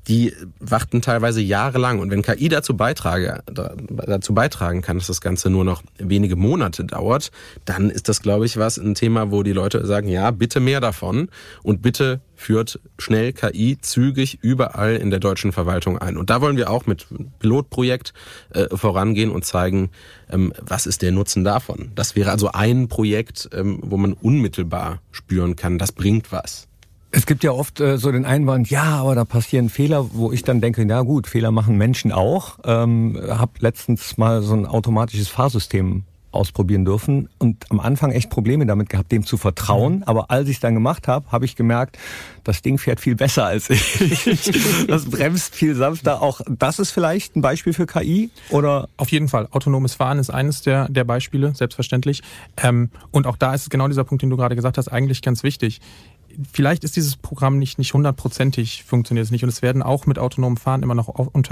[0.07, 1.99] die warten teilweise jahrelang.
[1.99, 6.85] Und wenn KI dazu, beitrage, dazu beitragen kann, dass das Ganze nur noch wenige Monate
[6.85, 7.31] dauert,
[7.65, 10.79] dann ist das, glaube ich, was ein Thema, wo die Leute sagen, ja, bitte mehr
[10.79, 11.29] davon
[11.63, 16.17] und bitte führt schnell KI zügig überall in der deutschen Verwaltung ein.
[16.17, 17.07] Und da wollen wir auch mit
[17.39, 18.13] Pilotprojekt
[18.51, 19.89] äh, vorangehen und zeigen,
[20.29, 21.91] ähm, was ist der Nutzen davon.
[21.95, 26.67] Das wäre also ein Projekt, ähm, wo man unmittelbar spüren kann, das bringt was.
[27.11, 30.43] Es gibt ja oft äh, so den Einwand, ja, aber da passieren Fehler, wo ich
[30.43, 32.59] dann denke, na gut, Fehler machen Menschen auch.
[32.65, 38.65] Ähm, hab letztens mal so ein automatisches Fahrsystem ausprobieren dürfen und am Anfang echt Probleme
[38.65, 39.97] damit gehabt, dem zu vertrauen.
[39.97, 40.03] Mhm.
[40.03, 41.97] Aber als ich es dann gemacht habe, habe ich gemerkt,
[42.43, 44.85] das Ding fährt viel besser als ich.
[44.87, 46.21] das bremst viel sanfter.
[46.21, 48.89] Auch das ist vielleicht ein Beispiel für KI oder?
[48.97, 49.47] Auf jeden Fall.
[49.51, 52.21] Autonomes Fahren ist eines der, der Beispiele, selbstverständlich.
[52.57, 55.43] Ähm, und auch da ist genau dieser Punkt, den du gerade gesagt hast, eigentlich ganz
[55.43, 55.81] wichtig
[56.51, 60.19] vielleicht ist dieses Programm nicht nicht hundertprozentig funktioniert es nicht und es werden auch mit
[60.19, 61.09] autonomem Fahren immer noch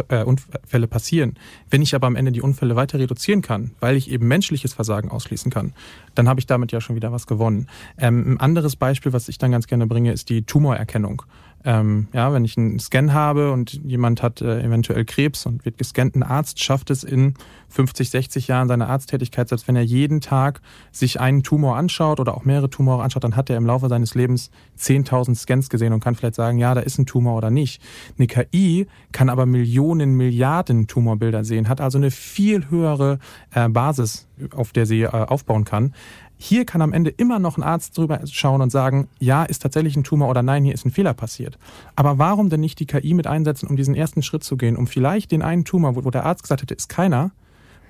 [0.10, 1.36] äh, Unfälle passieren.
[1.70, 5.10] Wenn ich aber am Ende die Unfälle weiter reduzieren kann, weil ich eben menschliches Versagen
[5.10, 5.74] ausschließen kann,
[6.14, 7.68] dann habe ich damit ja schon wieder was gewonnen.
[7.98, 11.24] Ähm, ein anderes Beispiel, was ich dann ganz gerne bringe, ist die Tumorerkennung.
[11.66, 15.80] Ähm, ja, wenn ich einen Scan habe und jemand hat äh, eventuell Krebs und wird
[15.80, 17.34] gescannt, ein Arzt schafft es in
[17.70, 22.38] 50, 60 Jahren seiner Arzttätigkeit, selbst wenn er jeden Tag sich einen Tumor anschaut oder
[22.38, 26.04] auch mehrere Tumore anschaut, dann hat er im Laufe seines Lebens 10.000 Scans gesehen und
[26.04, 27.82] kann vielleicht sagen, ja, da ist ein Tumor oder nicht.
[28.18, 33.18] Eine KI kann aber Millionen, Milliarden Tumorbilder sehen, hat also eine viel höhere
[33.54, 35.94] äh, Basis, auf der sie äh, aufbauen kann.
[36.38, 39.96] Hier kann am Ende immer noch ein Arzt drüber schauen und sagen, ja, ist tatsächlich
[39.96, 41.58] ein Tumor oder nein, hier ist ein Fehler passiert.
[41.96, 44.88] Aber warum denn nicht die KI mit einsetzen, um diesen ersten Schritt zu gehen, um
[44.88, 47.32] vielleicht den einen Tumor, wo, der Arzt gesagt hätte, ist keiner,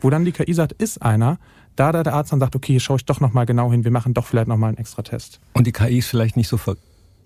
[0.02, 1.40] wo dann die KI sagt, ist einer,
[1.76, 4.26] da der Arzt dann sagt, okay, schaue ich doch nochmal genau hin, wir machen doch
[4.26, 5.40] vielleicht nochmal einen extra Test.
[5.54, 6.58] Und die KI ist vielleicht nicht so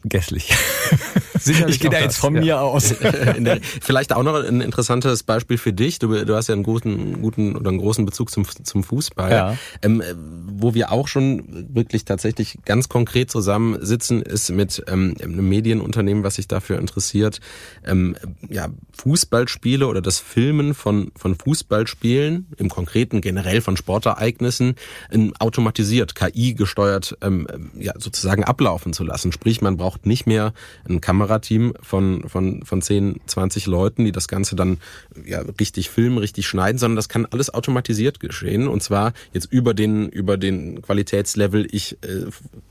[0.02, 0.54] vergesslich.
[1.40, 2.42] Sicherlich ich gehe da jetzt von ja.
[2.42, 2.96] mir aus.
[3.40, 6.00] Der, vielleicht auch noch ein interessantes Beispiel für dich.
[6.00, 9.32] Du, du hast ja einen guten, guten oder einen großen Bezug zum, zum Fußball.
[9.32, 9.58] Ja.
[9.82, 10.04] Ähm,
[10.62, 16.36] wo wir auch schon wirklich tatsächlich ganz konkret zusammensitzen, ist mit ähm, einem Medienunternehmen, was
[16.36, 17.40] sich dafür interessiert,
[17.86, 18.16] ähm,
[18.50, 24.76] ja, Fußballspiele oder das Filmen von, von Fußballspielen, im Konkreten generell von Sportereignissen,
[25.10, 29.32] in, automatisiert, KI gesteuert, ähm, ja, sozusagen ablaufen zu lassen.
[29.32, 30.54] Sprich, man braucht nicht mehr
[30.88, 34.78] ein Kamera Kamerateam von, von, von 10, 20 Leuten, die das Ganze dann
[35.26, 38.68] ja, richtig filmen, richtig schneiden, sondern das kann alles automatisiert geschehen.
[38.68, 42.26] Und zwar jetzt über den, über den Qualitätslevel, ich äh,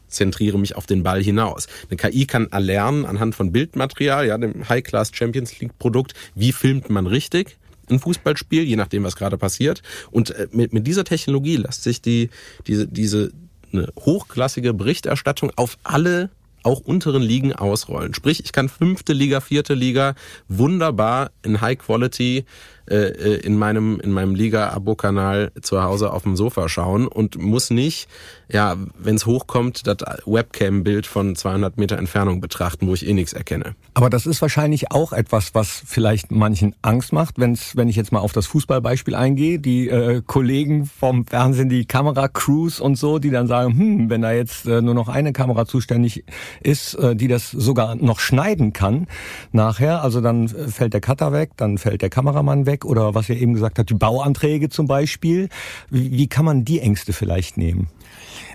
[0.09, 1.69] zentriere mich auf den Ball hinaus.
[1.89, 6.91] Eine KI kann erlernen anhand von Bildmaterial, ja, dem High-Class Champions League Produkt, wie filmt
[6.91, 7.57] man richtig
[7.91, 9.83] ein Fußballspiel, je nachdem, was gerade passiert.
[10.11, 12.29] Und äh, mit, mit dieser Technologie lässt sich die,
[12.67, 13.33] diese, diese
[13.73, 16.31] eine hochklassige Berichterstattung auf alle
[16.63, 18.15] auch unteren Ligen ausrollen.
[18.15, 20.15] Sprich, ich kann fünfte Liga, vierte Liga
[20.49, 22.45] wunderbar in High Quality
[22.91, 27.71] äh, äh, in meinem in meinem Liga-Abo-Kanal zu Hause auf dem Sofa schauen und muss
[27.71, 28.09] nicht,
[28.51, 33.33] ja, wenn es hochkommt, das Webcam-Bild von 200 Meter Entfernung betrachten, wo ich eh nichts
[33.33, 33.75] erkenne.
[33.95, 38.13] Aber das ist wahrscheinlich auch etwas, was vielleicht manchen Angst macht, wenn's, wenn ich jetzt
[38.13, 43.31] mal auf das Fußballbeispiel eingehe, die äh, Kollegen vom Fernsehen, die Kameracrews und so, die
[43.31, 46.25] dann sagen, hm, wenn da jetzt äh, nur noch eine Kamera zuständig
[46.63, 49.07] ist, äh, die das sogar noch schneiden kann
[49.53, 53.29] nachher, also dann fällt der Cutter weg, dann fällt der Kameramann weg, weg oder was
[53.29, 55.49] er eben gesagt hat, die Bauanträge zum Beispiel.
[55.91, 57.89] Wie, wie kann man die Ängste vielleicht nehmen?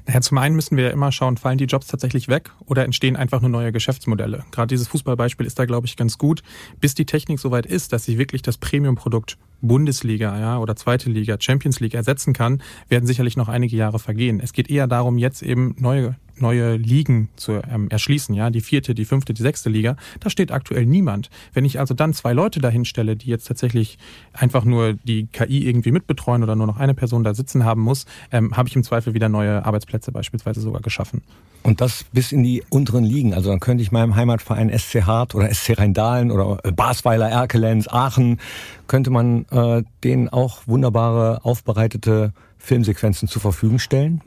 [0.06, 3.16] Naja, zum einen müssen wir ja immer schauen, fallen die Jobs tatsächlich weg oder entstehen
[3.16, 4.44] einfach nur neue Geschäftsmodelle.
[4.52, 6.44] Gerade dieses Fußballbeispiel ist da, glaube ich, ganz gut.
[6.80, 11.38] Bis die Technik soweit ist, dass sie wirklich das Premium-Produkt Bundesliga ja, oder zweite Liga,
[11.40, 14.42] Champions League ersetzen kann, werden sicherlich noch einige Jahre vergehen.
[14.42, 18.96] Es geht eher darum, jetzt eben neue neue Ligen zu ähm, erschließen, ja, die vierte,
[18.96, 19.96] die fünfte, die sechste Liga.
[20.20, 21.30] Da steht aktuell niemand.
[21.54, 23.98] Wenn ich also dann zwei Leute dahin stelle, die jetzt tatsächlich
[24.34, 28.06] einfach nur die KI irgendwie mitbetreuen oder nur noch eine Person da sitzen haben muss,
[28.32, 31.22] ähm, habe ich im Zweifel wieder neue Arbeitsplätze beispielsweise sogar geschaffen.
[31.64, 33.34] Und das bis in die unteren Ligen.
[33.34, 37.88] Also dann könnte ich meinem Heimatverein SC Hart oder SC Rheindahlen oder äh, Basweiler, Erkelenz,
[37.88, 38.40] Aachen,
[38.88, 44.22] könnte man äh, denen auch wunderbare, aufbereitete Filmsequenzen zur Verfügung stellen?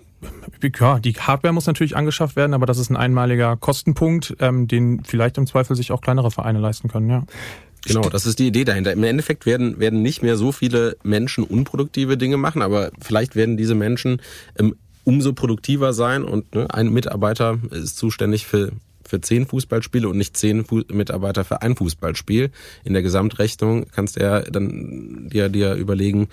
[0.79, 5.05] Ja, die Hardware muss natürlich angeschafft werden, aber das ist ein einmaliger Kostenpunkt, ähm, den
[5.05, 7.25] vielleicht im Zweifel sich auch kleinere Vereine leisten können, ja.
[7.87, 8.93] Genau, das ist die Idee dahinter.
[8.93, 13.57] Im Endeffekt werden, werden nicht mehr so viele Menschen unproduktive Dinge machen, aber vielleicht werden
[13.57, 14.21] diese Menschen
[14.59, 14.75] ähm,
[15.05, 18.73] umso produktiver sein und ne, ein Mitarbeiter ist zuständig für
[19.07, 22.51] für zehn Fußballspiele und nicht zehn Fu Mitarbeiter für ein Fußballspiel.
[22.83, 26.29] In der Gesamtrechnung kannst du ja dann dir, dir überlegen,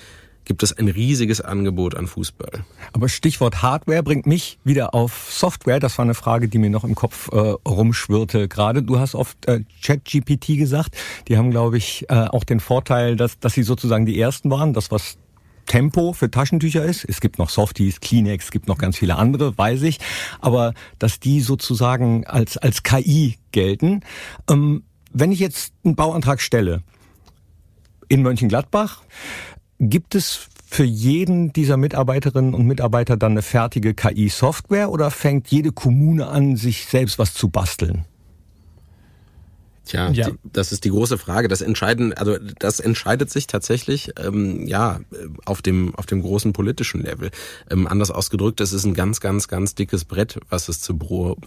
[0.45, 2.63] gibt es ein riesiges Angebot an Fußball.
[2.91, 5.79] Aber Stichwort Hardware bringt mich wieder auf Software.
[5.79, 8.83] Das war eine Frage, die mir noch im Kopf äh, rumschwirrte gerade.
[8.83, 10.95] Du hast oft äh, ChatGPT gesagt.
[11.27, 14.73] Die haben, glaube ich, äh, auch den Vorteil, dass, dass sie sozusagen die ersten waren.
[14.73, 15.17] Das, was
[15.65, 17.05] Tempo für Taschentücher ist.
[17.05, 19.99] Es gibt noch Softies, Kleenex, es gibt noch ganz viele andere, weiß ich.
[20.41, 24.01] Aber dass die sozusagen als, als KI gelten.
[24.49, 26.81] Ähm, wenn ich jetzt einen Bauantrag stelle
[28.09, 29.03] in Mönchengladbach,
[29.79, 35.71] gibt es für jeden dieser Mitarbeiterinnen und Mitarbeiter dann eine fertige KI-Software oder fängt jede
[35.71, 38.05] Kommune an, sich selbst was zu basteln?
[39.85, 40.29] Tja, ja.
[40.29, 41.49] die, das ist die große Frage.
[41.49, 45.01] Das entscheiden, also das entscheidet sich tatsächlich ähm, ja
[45.45, 47.31] auf dem auf dem großen politischen Level.
[47.69, 50.97] Ähm, anders ausgedrückt, es ist ein ganz ganz ganz dickes Brett, was es zu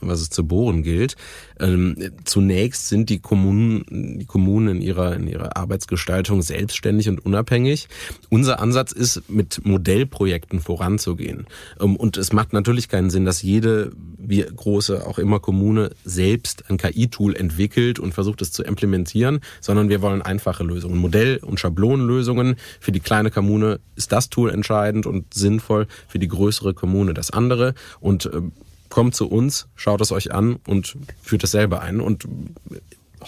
[0.01, 1.17] was es zu bohren gilt.
[1.59, 7.89] Ähm, zunächst sind die Kommunen die Kommunen in ihrer in ihrer Arbeitsgestaltung selbstständig und unabhängig.
[8.29, 11.47] Unser Ansatz ist mit Modellprojekten voranzugehen.
[11.81, 13.93] Ähm, und es macht natürlich keinen Sinn, dass jede
[14.29, 19.89] wie große auch immer Kommune selbst ein KI-Tool entwickelt und versucht es zu implementieren, sondern
[19.89, 20.99] wir wollen einfache Lösungen.
[20.99, 22.57] Modell- und Schablonenlösungen.
[22.81, 27.31] Für die kleine Kommune ist das Tool entscheidend und sinnvoll, für die größere Kommune das
[27.31, 27.75] andere.
[28.01, 28.41] Und äh,
[28.89, 32.01] kommt zu uns, schaut es euch an und führt es selber ein.
[32.01, 32.27] Und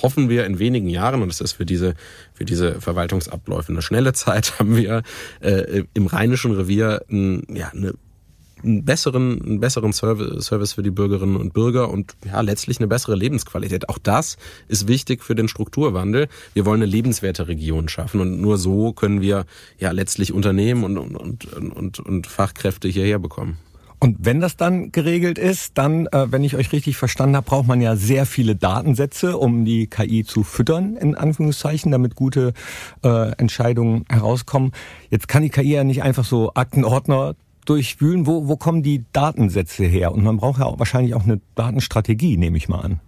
[0.02, 1.94] hoffen wir in wenigen Jahren, und es ist für diese,
[2.34, 5.02] für diese Verwaltungsabläufe eine schnelle Zeit, haben wir
[5.40, 7.94] äh, im Rheinischen Revier ein, ja, eine
[8.62, 13.14] einen besseren, einen besseren Service für die Bürgerinnen und Bürger und ja, letztlich eine bessere
[13.14, 13.88] Lebensqualität.
[13.88, 14.36] Auch das
[14.68, 16.28] ist wichtig für den Strukturwandel.
[16.54, 19.44] Wir wollen eine lebenswerte Region schaffen und nur so können wir
[19.78, 23.58] ja letztlich Unternehmen und, und, und, und Fachkräfte hierher bekommen.
[24.00, 27.66] Und wenn das dann geregelt ist, dann, äh, wenn ich euch richtig verstanden habe, braucht
[27.66, 32.52] man ja sehr viele Datensätze, um die KI zu füttern, in Anführungszeichen, damit gute
[33.02, 34.72] äh, Entscheidungen herauskommen.
[35.10, 37.34] Jetzt kann die KI ja nicht einfach so Aktenordner
[37.68, 40.12] durchwühlen, wo, wo kommen die Datensätze her?
[40.12, 43.00] Und man braucht ja auch wahrscheinlich auch eine Datenstrategie, nehme ich mal an.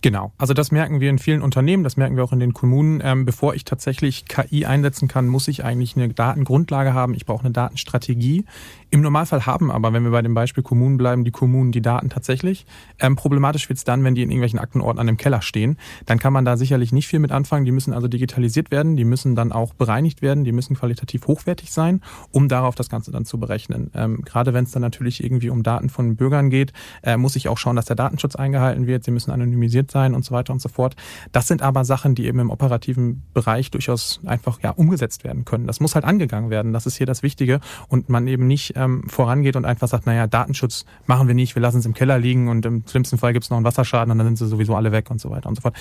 [0.00, 3.00] Genau, also das merken wir in vielen Unternehmen, das merken wir auch in den Kommunen.
[3.02, 7.14] Ähm, bevor ich tatsächlich KI einsetzen kann, muss ich eigentlich eine Datengrundlage haben.
[7.14, 8.44] Ich brauche eine Datenstrategie.
[8.90, 12.08] Im Normalfall haben aber, wenn wir bei dem Beispiel Kommunen bleiben, die Kommunen die Daten
[12.08, 12.64] tatsächlich.
[12.98, 15.76] Ähm, problematisch wird es dann, wenn die in irgendwelchen Aktenordnern im Keller stehen.
[16.06, 17.66] Dann kann man da sicherlich nicht viel mit anfangen.
[17.66, 21.70] Die müssen also digitalisiert werden, die müssen dann auch bereinigt werden, die müssen qualitativ hochwertig
[21.70, 23.90] sein, um darauf das Ganze dann zu berechnen.
[23.94, 27.48] Ähm, gerade wenn es dann natürlich irgendwie um Daten von Bürgern geht, äh, muss ich
[27.48, 29.04] auch schauen, dass der Datenschutz eingehalten wird.
[29.04, 30.94] Sie müssen anonymisiert sein und so weiter und so fort.
[31.32, 35.66] Das sind aber Sachen, die eben im operativen Bereich durchaus einfach ja umgesetzt werden können.
[35.66, 36.72] Das muss halt angegangen werden.
[36.72, 40.26] Das ist hier das Wichtige und man eben nicht ähm, vorangeht und einfach sagt, naja,
[40.26, 43.44] Datenschutz machen wir nicht, wir lassen es im Keller liegen und im schlimmsten Fall gibt
[43.44, 45.56] es noch einen Wasserschaden und dann sind sie sowieso alle weg und so weiter und
[45.56, 45.76] so fort.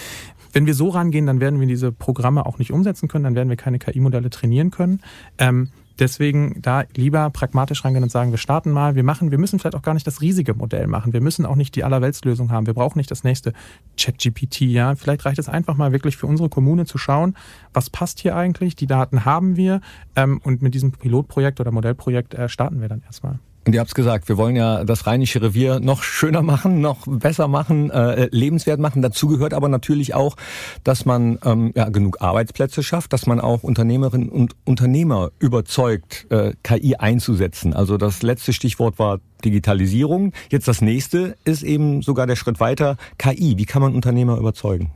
[0.54, 3.50] Wenn wir so rangehen, dann werden wir diese Programme auch nicht umsetzen können, dann werden
[3.50, 5.02] wir keine KI-Modelle trainieren können.
[5.38, 5.70] Ähm,
[6.00, 9.76] Deswegen da lieber pragmatisch rangehen und sagen, wir starten mal, wir machen, wir müssen vielleicht
[9.76, 11.14] auch gar nicht das riesige Modell machen.
[11.14, 12.68] Wir müssen auch nicht die Allerweltslösung haben.
[12.68, 13.54] Wir brauchen nicht das nächste
[13.98, 14.96] ChatGPT, ja.
[14.96, 17.36] Vielleicht reicht es einfach mal wirklich für unsere Kommune zu schauen,
[17.74, 18.76] was passt hier eigentlich.
[18.76, 19.82] Die Daten haben wir
[20.16, 23.40] ähm, und mit diesem Pilotprojekt oder Modellprojekt äh, starten wir dann erstmal.
[23.68, 27.50] Und ihr habt gesagt, wir wollen ja das Rheinische Revier noch schöner machen, noch besser
[27.50, 29.02] machen, äh, lebenswert machen.
[29.02, 30.38] Dazu gehört aber natürlich auch,
[30.86, 36.54] dass man ähm, ja, genug Arbeitsplätze schafft, dass man auch Unternehmerinnen und Unternehmer überzeugt, äh,
[36.64, 37.74] KI einzusetzen.
[37.74, 40.32] Also das letzte Stichwort war Digitalisierung.
[40.50, 43.58] Jetzt das nächste ist eben sogar der Schritt weiter, KI.
[43.58, 44.92] Wie kann man Unternehmer überzeugen?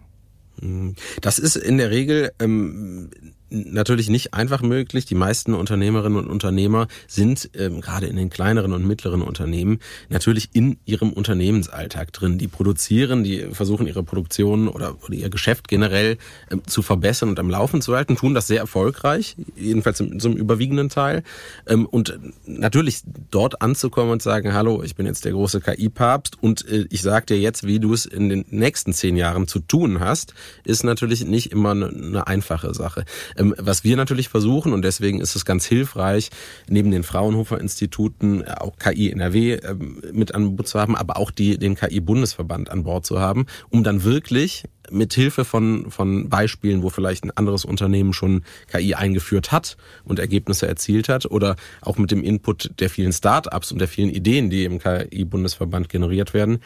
[1.20, 3.10] Das ist in der Regel ähm,
[3.52, 5.06] natürlich nicht einfach möglich.
[5.06, 10.50] Die meisten Unternehmerinnen und Unternehmer sind ähm, gerade in den kleineren und mittleren Unternehmen natürlich
[10.54, 12.38] in ihrem Unternehmensalltag drin.
[12.38, 16.18] Die produzieren, die versuchen ihre Produktion oder, oder ihr Geschäft generell
[16.50, 20.36] ähm, zu verbessern und am Laufen zu halten, tun das sehr erfolgreich, jedenfalls zum, zum
[20.36, 21.24] überwiegenden Teil.
[21.68, 26.68] Ähm, und natürlich dort anzukommen und sagen, hallo, ich bin jetzt der große KI-Papst und
[26.70, 30.00] äh, ich sage dir jetzt, wie du es in den nächsten zehn Jahren zu tun
[30.00, 30.34] hast,
[30.64, 33.06] ist natürlich nicht immer eine, eine einfache Sache.
[33.42, 36.30] Ähm, was wir natürlich versuchen, und deswegen ist es ganz hilfreich,
[36.68, 41.32] neben den Fraunhofer-Instituten äh, auch KI NRW ähm, mit an Bord zu haben, aber auch
[41.32, 46.84] die, den KI-Bundesverband an Bord zu haben, um dann wirklich mit Hilfe von, von Beispielen,
[46.84, 51.98] wo vielleicht ein anderes Unternehmen schon KI eingeführt hat und Ergebnisse erzielt hat oder auch
[51.98, 56.60] mit dem Input der vielen Start-ups und der vielen Ideen, die im KI-Bundesverband generiert werden,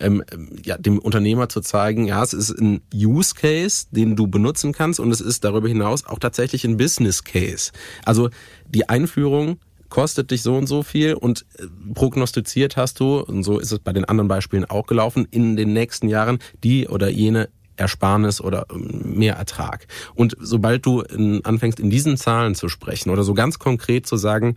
[0.00, 0.22] ähm,
[0.64, 5.00] ja, dem Unternehmer zu zeigen, ja, es ist ein Use Case, den du benutzen kannst
[5.00, 7.72] und es ist darüber hinaus auch tatsächlich ein Business Case.
[8.04, 8.30] Also
[8.68, 13.58] die Einführung kostet dich so und so viel und äh, prognostiziert hast du, und so
[13.58, 17.48] ist es bei den anderen Beispielen auch gelaufen, in den nächsten Jahren die oder jene
[17.76, 19.86] Ersparnis oder ähm, mehr Ertrag.
[20.14, 24.16] Und sobald du in, anfängst, in diesen Zahlen zu sprechen oder so ganz konkret zu
[24.16, 24.56] sagen,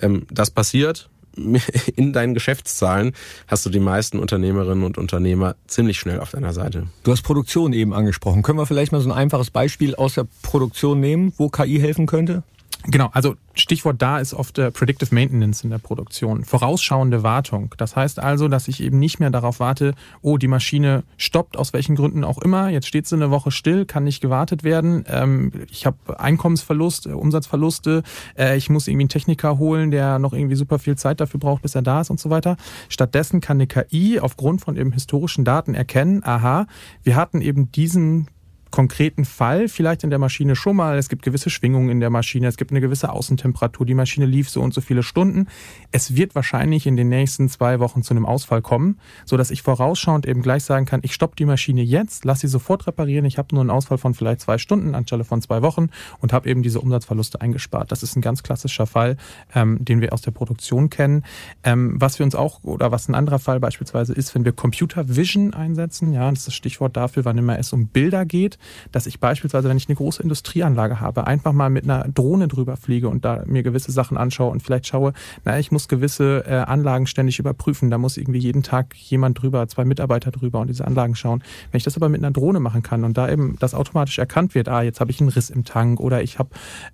[0.00, 1.10] ähm, das passiert,
[1.96, 3.12] in deinen Geschäftszahlen
[3.46, 6.86] hast du die meisten Unternehmerinnen und Unternehmer ziemlich schnell auf deiner Seite.
[7.02, 8.42] Du hast Produktion eben angesprochen.
[8.42, 12.06] Können wir vielleicht mal so ein einfaches Beispiel aus der Produktion nehmen, wo KI helfen
[12.06, 12.42] könnte?
[12.86, 17.74] Genau, also Stichwort da ist oft äh, Predictive Maintenance in der Produktion, vorausschauende Wartung.
[17.78, 21.72] Das heißt also, dass ich eben nicht mehr darauf warte, oh, die Maschine stoppt, aus
[21.72, 25.52] welchen Gründen auch immer, jetzt steht sie eine Woche still, kann nicht gewartet werden, ähm,
[25.70, 28.02] ich habe Einkommensverlust, äh, Umsatzverluste,
[28.36, 31.62] äh, ich muss irgendwie einen Techniker holen, der noch irgendwie super viel Zeit dafür braucht,
[31.62, 32.56] bis er da ist und so weiter.
[32.90, 36.66] Stattdessen kann eine KI aufgrund von eben historischen Daten erkennen, aha,
[37.02, 38.28] wir hatten eben diesen
[38.74, 40.98] konkreten Fall vielleicht in der Maschine schon mal.
[40.98, 44.50] Es gibt gewisse Schwingungen in der Maschine, es gibt eine gewisse Außentemperatur, die Maschine lief
[44.50, 45.46] so und so viele Stunden.
[45.92, 50.26] Es wird wahrscheinlich in den nächsten zwei Wochen zu einem Ausfall kommen, so ich vorausschauend
[50.26, 53.24] eben gleich sagen kann, ich stoppe die Maschine jetzt, lass sie sofort reparieren.
[53.26, 56.48] Ich habe nur einen Ausfall von vielleicht zwei Stunden anstelle von zwei Wochen und habe
[56.48, 57.92] eben diese Umsatzverluste eingespart.
[57.92, 59.18] Das ist ein ganz klassischer Fall,
[59.54, 61.22] ähm, den wir aus der Produktion kennen.
[61.62, 65.14] Ähm, was wir uns auch oder was ein anderer Fall beispielsweise ist, wenn wir Computer
[65.14, 68.58] Vision einsetzen, ja, das ist das Stichwort dafür, wann immer es um Bilder geht,
[68.92, 72.76] dass ich beispielsweise, wenn ich eine große Industrieanlage habe, einfach mal mit einer Drohne drüber
[72.76, 75.12] fliege und da mir gewisse Sachen anschaue und vielleicht schaue,
[75.44, 77.90] na, ich muss gewisse äh, Anlagen ständig überprüfen.
[77.90, 81.42] Da muss irgendwie jeden Tag jemand drüber, zwei Mitarbeiter drüber und diese Anlagen schauen.
[81.70, 84.54] Wenn ich das aber mit einer Drohne machen kann und da eben das automatisch erkannt
[84.54, 86.50] wird, ah, jetzt habe ich einen Riss im Tank oder ich habe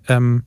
[0.07, 0.43] ähm,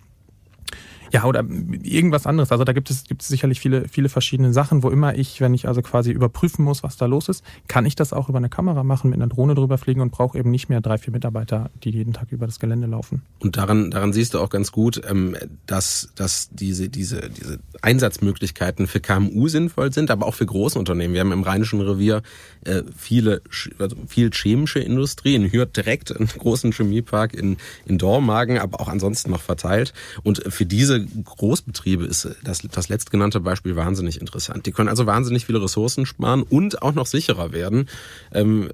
[1.15, 1.45] ja, oder
[1.85, 2.51] irgendwas anderes.
[2.51, 5.55] Also da gibt es, gibt es sicherlich viele, viele verschiedene Sachen, wo immer ich, wenn
[5.55, 8.49] ich also quasi überprüfen muss, was da los ist, kann ich das auch über eine
[8.49, 11.71] Kamera machen, mit einer Drohne drüber fliegen und brauche eben nicht mehr drei, vier Mitarbeiter,
[11.85, 13.23] die jeden Tag über das Gelände laufen.
[13.39, 15.37] Und daran, daran siehst du auch ganz gut, ähm,
[15.67, 21.15] dass, dass diese, diese, diese Einsatzmöglichkeiten für KMU sinnvoll sind, aber auch für große Unternehmen.
[21.15, 22.23] Wir haben im Rheinischen Revier
[22.65, 23.41] äh, viele,
[23.79, 27.57] also viel chemische Industrie, in Hürth direkt einen großen Chemiepark, in,
[27.87, 29.93] in Dormagen, aber auch ansonsten noch verteilt.
[30.25, 34.67] Und für diese Großbetriebe ist das, das letztgenannte Beispiel wahnsinnig interessant.
[34.67, 37.89] Die können also wahnsinnig viele Ressourcen sparen und auch noch sicherer werden.
[38.33, 38.71] Ähm,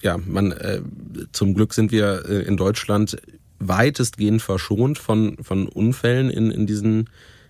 [0.00, 0.80] ja, man, äh,
[1.32, 3.16] zum Glück sind wir äh, in Deutschland
[3.58, 7.08] weitestgehend verschont von, von Unfällen in, in diesen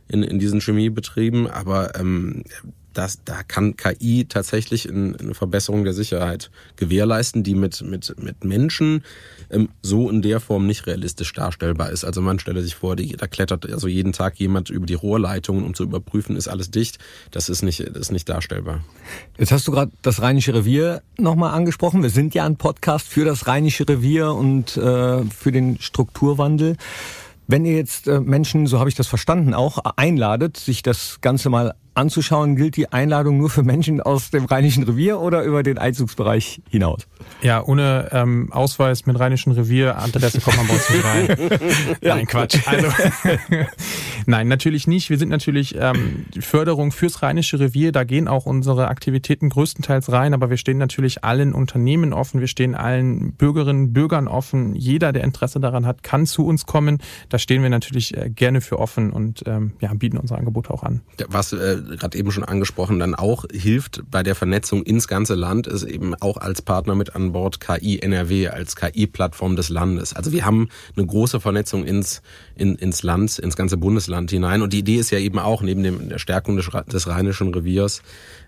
[0.09, 2.45] in, in diesen Chemiebetrieben, aber ähm,
[2.93, 9.05] das, da kann KI tatsächlich eine Verbesserung der Sicherheit gewährleisten, die mit, mit, mit Menschen
[9.51, 12.05] ähm, so in der Form nicht realistisch darstellbar ist.
[12.05, 15.65] Also man stelle sich vor, die, da klettert also jeden Tag jemand über die Rohrleitungen,
[15.65, 16.99] um zu überprüfen, ist alles dicht.
[17.31, 18.81] Das ist nicht, das ist nicht darstellbar.
[19.39, 22.03] Jetzt hast du gerade das Rheinische Revier nochmal angesprochen.
[22.03, 26.77] Wir sind ja ein Podcast für das Rheinische Revier und äh, für den Strukturwandel.
[27.47, 31.49] Wenn ihr jetzt äh, Menschen, so habe ich das verstanden, auch einladet, sich das Ganze
[31.49, 35.79] mal anzuschauen, gilt die Einladung nur für Menschen aus dem Rheinischen Revier oder über den
[35.79, 37.07] Einzugsbereich hinaus?
[37.43, 41.29] Ja, ohne ähm, Ausweis mit Rheinischen Revier, Adresse kommt man bei uns nicht rein.
[42.01, 42.15] ja.
[42.15, 42.59] Nein, Quatsch.
[42.67, 42.89] Also,
[44.27, 45.11] nein, natürlich nicht.
[45.11, 47.93] Wir sind natürlich ähm, Förderung fürs Rheinische Revier.
[47.93, 52.41] Da gehen auch unsere Aktivitäten größtenteils rein, aber wir stehen natürlich allen Unternehmen offen.
[52.41, 54.75] Wir stehen allen Bürgerinnen und Bürgern offen.
[54.75, 56.99] Jeder, der Interesse daran hat, kann zu uns kommen.
[57.29, 60.85] Da stehen wir natürlich äh, gerne für offen und ähm, ja, bieten unsere Angebote auch
[60.85, 61.01] an.
[61.29, 65.67] Was äh, gerade eben schon angesprochen, dann auch hilft bei der Vernetzung ins ganze Land,
[65.67, 70.15] ist eben auch als Partner mit an Bord KI NRW als KI-Plattform des Landes.
[70.15, 72.23] Also wir haben eine große Vernetzung ins,
[72.59, 74.63] in, ins Land, ins ganze Bundesland Land hinein.
[74.63, 78.03] Und die Idee ist ja eben auch, neben dem, der Stärkung des, des Rheinischen Reviers,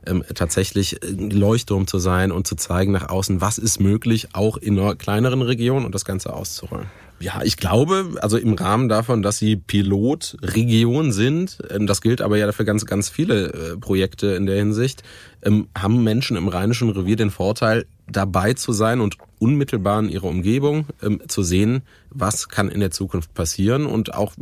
[0.07, 4.57] ähm, tatsächlich ein Leuchtturm zu sein und zu zeigen nach außen, was ist möglich, auch
[4.57, 6.87] in einer kleineren Region und das Ganze auszurollen.
[7.23, 12.39] Ja, ich glaube, also im Rahmen davon, dass sie Pilotregion sind, ähm, das gilt aber
[12.39, 15.03] ja für ganz, ganz viele äh, Projekte in der Hinsicht,
[15.43, 20.24] ähm, haben Menschen im Rheinischen Revier den Vorteil, dabei zu sein und unmittelbar in ihrer
[20.24, 24.34] Umgebung ähm, zu sehen, was kann in der Zukunft passieren und auch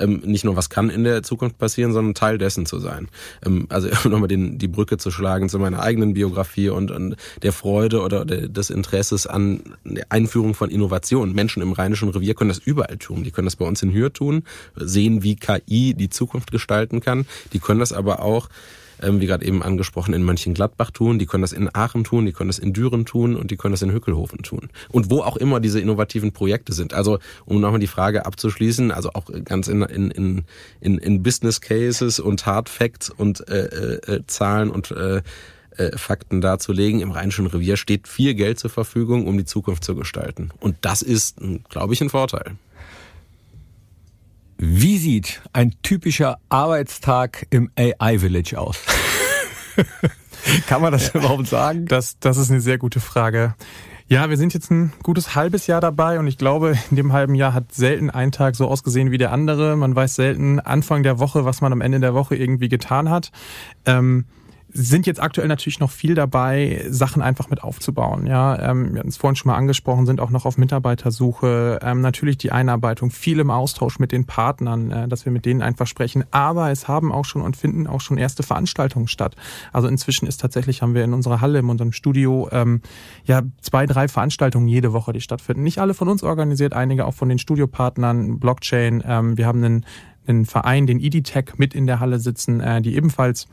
[0.00, 3.08] ähm, nicht nur was kann in der Zukunft passieren, sondern Teil dessen zu sein.
[3.44, 7.52] Ähm, also nochmal den, die Brücke zu schlagen zu meiner eigenen Biografie und, und der
[7.52, 11.32] Freude oder der, des Interesses an der Einführung von Innovation.
[11.32, 13.22] Menschen im Rheinischen Revier können das überall tun.
[13.22, 14.42] Die können das bei uns in Hür tun,
[14.74, 17.26] sehen, wie KI die Zukunft gestalten kann.
[17.52, 18.48] Die können das aber auch
[19.02, 22.32] ähm, wie gerade eben angesprochen, in Mönchengladbach tun, die können das in Aachen tun, die
[22.32, 24.70] können das in Düren tun und die können das in Hückelhofen tun.
[24.90, 26.94] Und wo auch immer diese innovativen Projekte sind.
[26.94, 30.44] Also um nochmal die Frage abzuschließen, also auch ganz in, in, in,
[30.80, 35.22] in, in Business Cases und Hard Facts und äh, äh, äh Zahlen und äh,
[35.76, 37.00] äh, Fakten darzulegen.
[37.00, 40.50] Im Rheinischen Revier steht viel Geld zur Verfügung, um die Zukunft zu gestalten.
[40.58, 41.36] Und das ist,
[41.68, 42.56] glaube ich, ein Vorteil.
[44.58, 48.78] Wie sieht ein typischer Arbeitstag im AI Village aus?
[50.66, 51.20] Kann man das ja.
[51.20, 51.86] überhaupt sagen?
[51.86, 53.54] Das, das ist eine sehr gute Frage.
[54.08, 57.34] Ja, wir sind jetzt ein gutes halbes Jahr dabei und ich glaube, in dem halben
[57.34, 59.76] Jahr hat selten ein Tag so ausgesehen wie der andere.
[59.76, 63.32] Man weiß selten Anfang der Woche, was man am Ende der Woche irgendwie getan hat.
[63.84, 64.24] Ähm,
[64.76, 68.26] sind jetzt aktuell natürlich noch viel dabei, Sachen einfach mit aufzubauen.
[68.26, 71.78] Ja, ähm, wir hatten es vorhin schon mal angesprochen, sind auch noch auf Mitarbeitersuche.
[71.82, 75.62] Ähm, natürlich die Einarbeitung, viel im Austausch mit den Partnern, äh, dass wir mit denen
[75.62, 76.24] einfach sprechen.
[76.30, 79.34] Aber es haben auch schon und finden auch schon erste Veranstaltungen statt.
[79.72, 82.82] Also inzwischen ist tatsächlich haben wir in unserer Halle, in unserem Studio, ähm,
[83.24, 85.62] ja zwei, drei Veranstaltungen jede Woche, die stattfinden.
[85.62, 89.02] Nicht alle von uns organisiert, einige auch von den Studiopartnern, Blockchain.
[89.06, 89.86] Ähm, wir haben einen,
[90.26, 93.48] einen Verein, den EDTech, mit in der Halle sitzen, äh, die ebenfalls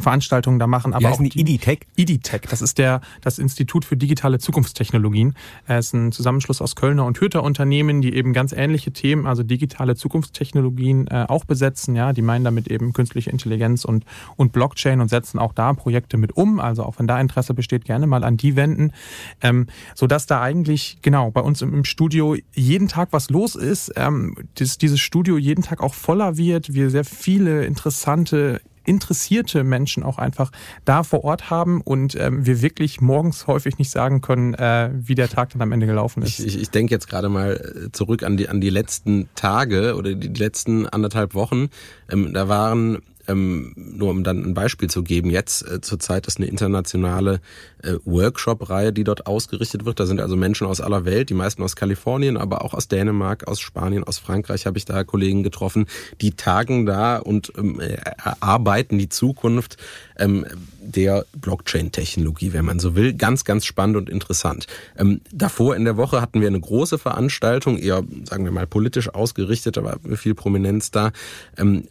[0.00, 0.92] Veranstaltungen da machen.
[0.92, 1.86] Aber Wie heißen auch die IDITEC?
[1.96, 5.34] IDITEC, das ist der, das Institut für digitale Zukunftstechnologien.
[5.66, 9.42] Es ist ein Zusammenschluss aus Kölner und Hürter Unternehmen, die eben ganz ähnliche Themen, also
[9.42, 11.96] digitale Zukunftstechnologien äh, auch besetzen.
[11.96, 14.04] Ja, die meinen damit eben künstliche Intelligenz und,
[14.36, 16.60] und Blockchain und setzen auch da Projekte mit um.
[16.60, 18.92] Also auch wenn da Interesse besteht, gerne mal an die wenden.
[19.40, 23.54] Ähm, so dass da eigentlich, genau, bei uns im, im Studio jeden Tag was los
[23.54, 28.60] ist, ähm, dass dieses Studio jeden Tag auch voller wird, wir sehr viele interessante
[28.90, 30.50] interessierte Menschen auch einfach
[30.84, 35.14] da vor Ort haben und ähm, wir wirklich morgens häufig nicht sagen können, äh, wie
[35.14, 36.40] der Tag dann am Ende gelaufen ist.
[36.40, 37.52] Ich, ich, ich denke jetzt gerade mal
[37.86, 41.68] äh, zurück an die, an die letzten Tage oder die letzten anderthalb Wochen.
[42.10, 42.98] Ähm, da waren
[43.30, 47.40] ähm, nur um dann ein Beispiel zu geben, jetzt äh, zurzeit ist eine internationale
[47.82, 50.00] äh, Workshop-Reihe, die dort ausgerichtet wird.
[50.00, 53.46] Da sind also Menschen aus aller Welt, die meisten aus Kalifornien, aber auch aus Dänemark,
[53.48, 55.86] aus Spanien, aus Frankreich habe ich da Kollegen getroffen,
[56.20, 59.76] die tagen da und ähm, erarbeiten die Zukunft
[60.18, 60.46] ähm,
[60.80, 63.14] der Blockchain-Technologie, wenn man so will.
[63.14, 64.66] Ganz, ganz spannend und interessant.
[64.98, 69.08] Ähm, davor in der Woche hatten wir eine große Veranstaltung, eher, sagen wir mal, politisch
[69.08, 71.12] ausgerichtet, aber viel Prominenz da.
[71.56, 71.84] Ähm,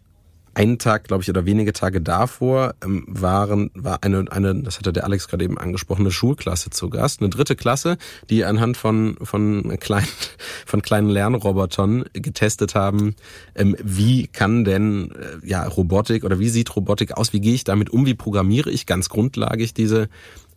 [0.54, 4.94] einen Tag, glaube ich, oder wenige Tage davor ähm, waren, war eine, eine, das hatte
[4.94, 7.98] der Alex gerade eben angesprochen, eine Schulklasse zu Gast, eine dritte Klasse,
[8.30, 10.08] die anhand von, von kleinen,
[10.66, 13.16] von kleinen Lernrobotern getestet haben,
[13.56, 17.64] ähm, wie kann denn äh, ja Robotik oder wie sieht Robotik aus, wie gehe ich
[17.64, 20.10] damit um, wie programmiere ich ganz grundlagig diese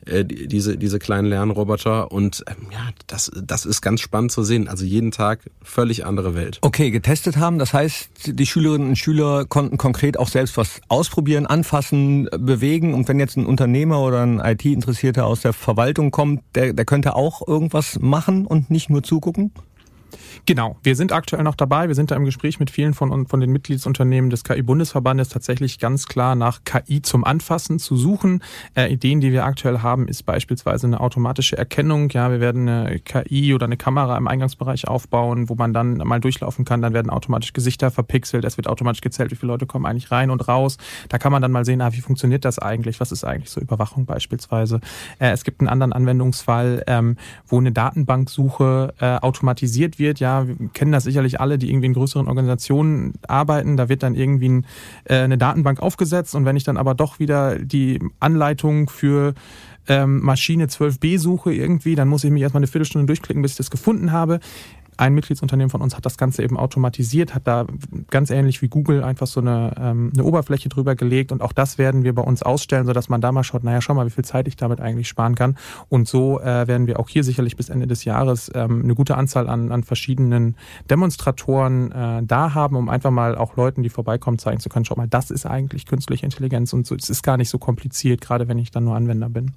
[0.06, 2.10] äh, diese, diese kleinen Lernroboter.
[2.10, 4.68] Und ähm, ja, das, das ist ganz spannend zu sehen.
[4.68, 6.58] Also jeden Tag völlig andere Welt.
[6.62, 11.46] Okay, getestet haben, das heißt, die Schülerinnen und Schüler konnten konkret auch selbst was ausprobieren,
[11.46, 12.94] anfassen, bewegen.
[12.94, 17.14] Und wenn jetzt ein Unternehmer oder ein IT-Interessierter aus der Verwaltung kommt, der, der könnte
[17.14, 19.52] auch irgendwas machen und nicht nur zugucken?
[20.46, 21.88] Genau, wir sind aktuell noch dabei.
[21.88, 26.06] Wir sind da im Gespräch mit vielen von, von den Mitgliedsunternehmen des KI-Bundesverbandes tatsächlich ganz
[26.06, 28.42] klar nach KI zum Anfassen zu suchen.
[28.74, 32.10] Äh, Ideen, die wir aktuell haben, ist beispielsweise eine automatische Erkennung.
[32.10, 36.20] Ja, wir werden eine KI oder eine Kamera im Eingangsbereich aufbauen, wo man dann mal
[36.20, 36.82] durchlaufen kann.
[36.82, 38.44] Dann werden automatisch Gesichter verpixelt.
[38.44, 40.76] Es wird automatisch gezählt, wie viele Leute kommen eigentlich rein und raus.
[41.08, 43.00] Da kann man dann mal sehen, ah, wie funktioniert das eigentlich?
[43.00, 44.80] Was ist eigentlich so Überwachung beispielsweise?
[45.18, 50.01] Äh, es gibt einen anderen Anwendungsfall, ähm, wo eine Datenbanksuche äh, automatisiert wird.
[50.02, 53.76] Ja, wir kennen das sicherlich alle, die irgendwie in größeren Organisationen arbeiten.
[53.76, 54.66] Da wird dann irgendwie ein,
[55.04, 56.34] äh, eine Datenbank aufgesetzt.
[56.34, 59.34] Und wenn ich dann aber doch wieder die Anleitung für
[59.88, 63.58] ähm, Maschine 12b suche irgendwie, dann muss ich mich erstmal eine Viertelstunde durchklicken, bis ich
[63.58, 64.40] das gefunden habe
[64.96, 67.66] ein Mitgliedsunternehmen von uns hat das Ganze eben automatisiert, hat da
[68.10, 71.78] ganz ähnlich wie Google einfach so eine, ähm, eine Oberfläche drüber gelegt und auch das
[71.78, 74.24] werden wir bei uns ausstellen, sodass man da mal schaut, naja, schau mal, wie viel
[74.24, 75.56] Zeit ich damit eigentlich sparen kann.
[75.88, 79.16] Und so äh, werden wir auch hier sicherlich bis Ende des Jahres ähm, eine gute
[79.16, 80.56] Anzahl an, an verschiedenen
[80.90, 84.96] Demonstratoren äh, da haben, um einfach mal auch Leuten, die vorbeikommen, zeigen zu können, schau
[84.96, 88.48] mal, das ist eigentlich künstliche Intelligenz und so, es ist gar nicht so kompliziert, gerade
[88.48, 89.52] wenn ich dann nur Anwender bin.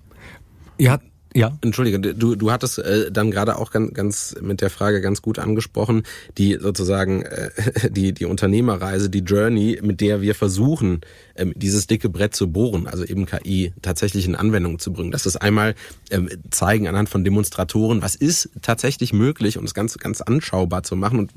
[0.78, 1.00] Ja,
[1.36, 1.58] ja.
[1.62, 5.38] Entschuldige, du, du hattest äh, dann gerade auch ganz, ganz mit der Frage ganz gut
[5.38, 6.04] angesprochen,
[6.38, 7.50] die sozusagen äh,
[7.90, 11.02] die, die Unternehmerreise, die Journey, mit der wir versuchen,
[11.36, 15.12] ähm, dieses dicke Brett zu bohren, also eben KI tatsächlich in Anwendung zu bringen.
[15.12, 15.76] Das ist einmal
[16.10, 20.96] ähm, zeigen anhand von Demonstratoren, was ist tatsächlich möglich und es ganz, ganz anschaubar zu
[20.96, 21.32] machen und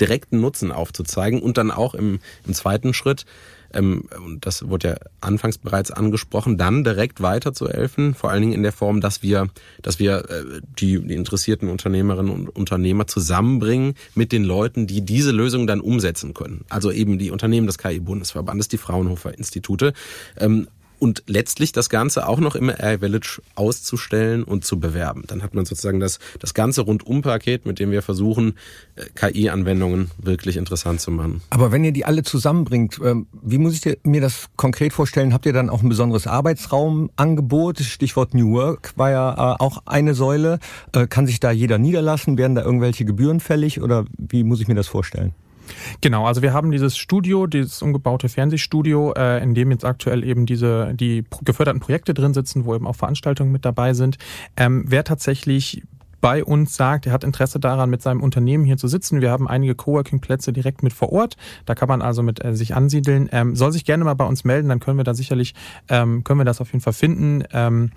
[0.00, 3.26] direkten Nutzen aufzuzeigen und dann auch im, im zweiten Schritt
[3.74, 8.62] ähm, und das wurde ja anfangs bereits angesprochen, dann direkt weiterzuhelfen, vor allen Dingen in
[8.62, 9.48] der Form, dass wir,
[9.82, 15.32] dass wir äh, die, die interessierten Unternehmerinnen und Unternehmer zusammenbringen mit den Leuten, die diese
[15.32, 16.64] Lösung dann umsetzen können.
[16.68, 19.92] Also eben die Unternehmen des KI-Bundesverbandes, die Fraunhofer Institute.
[20.38, 20.68] Ähm,
[21.04, 25.24] und letztlich das Ganze auch noch im AI Village auszustellen und zu bewerben.
[25.26, 28.54] Dann hat man sozusagen das, das ganze Rundum-Paket, mit dem wir versuchen,
[28.96, 31.42] äh, KI-Anwendungen wirklich interessant zu machen.
[31.50, 35.34] Aber wenn ihr die alle zusammenbringt, ähm, wie muss ich mir das konkret vorstellen?
[35.34, 37.80] Habt ihr dann auch ein besonderes Arbeitsraumangebot?
[37.80, 40.58] Stichwort New Work war ja äh, auch eine Säule.
[40.94, 42.38] Äh, kann sich da jeder niederlassen?
[42.38, 45.34] Werden da irgendwelche Gebühren fällig oder wie muss ich mir das vorstellen?
[46.00, 50.46] Genau, also wir haben dieses Studio, dieses umgebaute Fernsehstudio, äh, in dem jetzt aktuell eben
[50.46, 54.18] diese die geförderten Projekte drin sitzen, wo eben auch Veranstaltungen mit dabei sind.
[54.56, 55.82] Ähm, wer tatsächlich
[56.24, 59.20] bei uns sagt, er hat Interesse daran, mit seinem Unternehmen hier zu sitzen.
[59.20, 61.36] Wir haben einige Coworking-Plätze direkt mit vor Ort.
[61.66, 63.28] Da kann man also mit äh, sich ansiedeln.
[63.30, 65.54] Ähm, soll sich gerne mal bei uns melden, dann können wir da sicherlich,
[65.90, 67.44] ähm, können wir das auf jeden Fall finden.
[67.52, 67.90] Ähm,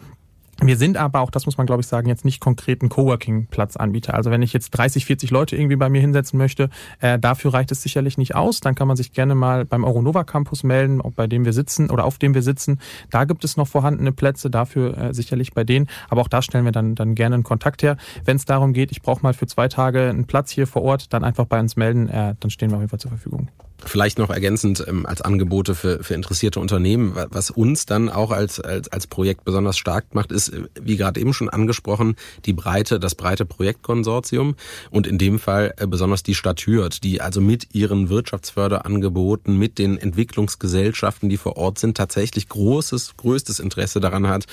[0.62, 4.14] wir sind aber auch, das muss man glaube ich sagen, jetzt nicht konkret ein Coworking-Platzanbieter.
[4.14, 7.72] Also wenn ich jetzt 30, 40 Leute irgendwie bei mir hinsetzen möchte, äh, dafür reicht
[7.72, 8.60] es sicherlich nicht aus.
[8.60, 12.06] Dann kann man sich gerne mal beim Euronova Campus melden, bei dem wir sitzen oder
[12.06, 12.80] auf dem wir sitzen.
[13.12, 15.88] Da gibt es noch vorhandene Plätze, dafür äh, sicherlich bei denen.
[16.10, 17.98] Aber auch da stellen wir dann, dann gerne einen Kontakt her.
[18.26, 21.14] Wenn es darum geht, ich brauche mal für zwei Tage einen Platz hier vor Ort,
[21.14, 23.50] dann einfach bei uns melden, äh, dann stehen wir auf jeden Fall zur Verfügung.
[23.86, 27.14] Vielleicht noch ergänzend ähm, als Angebote für, für interessierte Unternehmen.
[27.30, 31.20] Was uns dann auch als, als, als Projekt besonders stark macht, ist, äh, wie gerade
[31.20, 34.56] eben schon angesprochen, die breite, das breite Projektkonsortium
[34.90, 39.78] und in dem Fall äh, besonders die Stadt Hürth, die also mit ihren Wirtschaftsförderangeboten, mit
[39.78, 44.46] den Entwicklungsgesellschaften, die vor Ort sind, tatsächlich großes, größtes Interesse daran hat,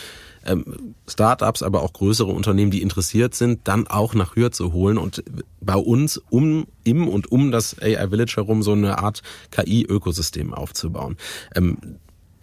[0.46, 4.98] ähm, Startups, aber auch größere Unternehmen, die interessiert sind, dann auch nach Hür zu holen
[4.98, 5.22] und
[5.60, 11.16] bei uns um im und um das AI Village herum so eine Art KI-Ökosystem aufzubauen.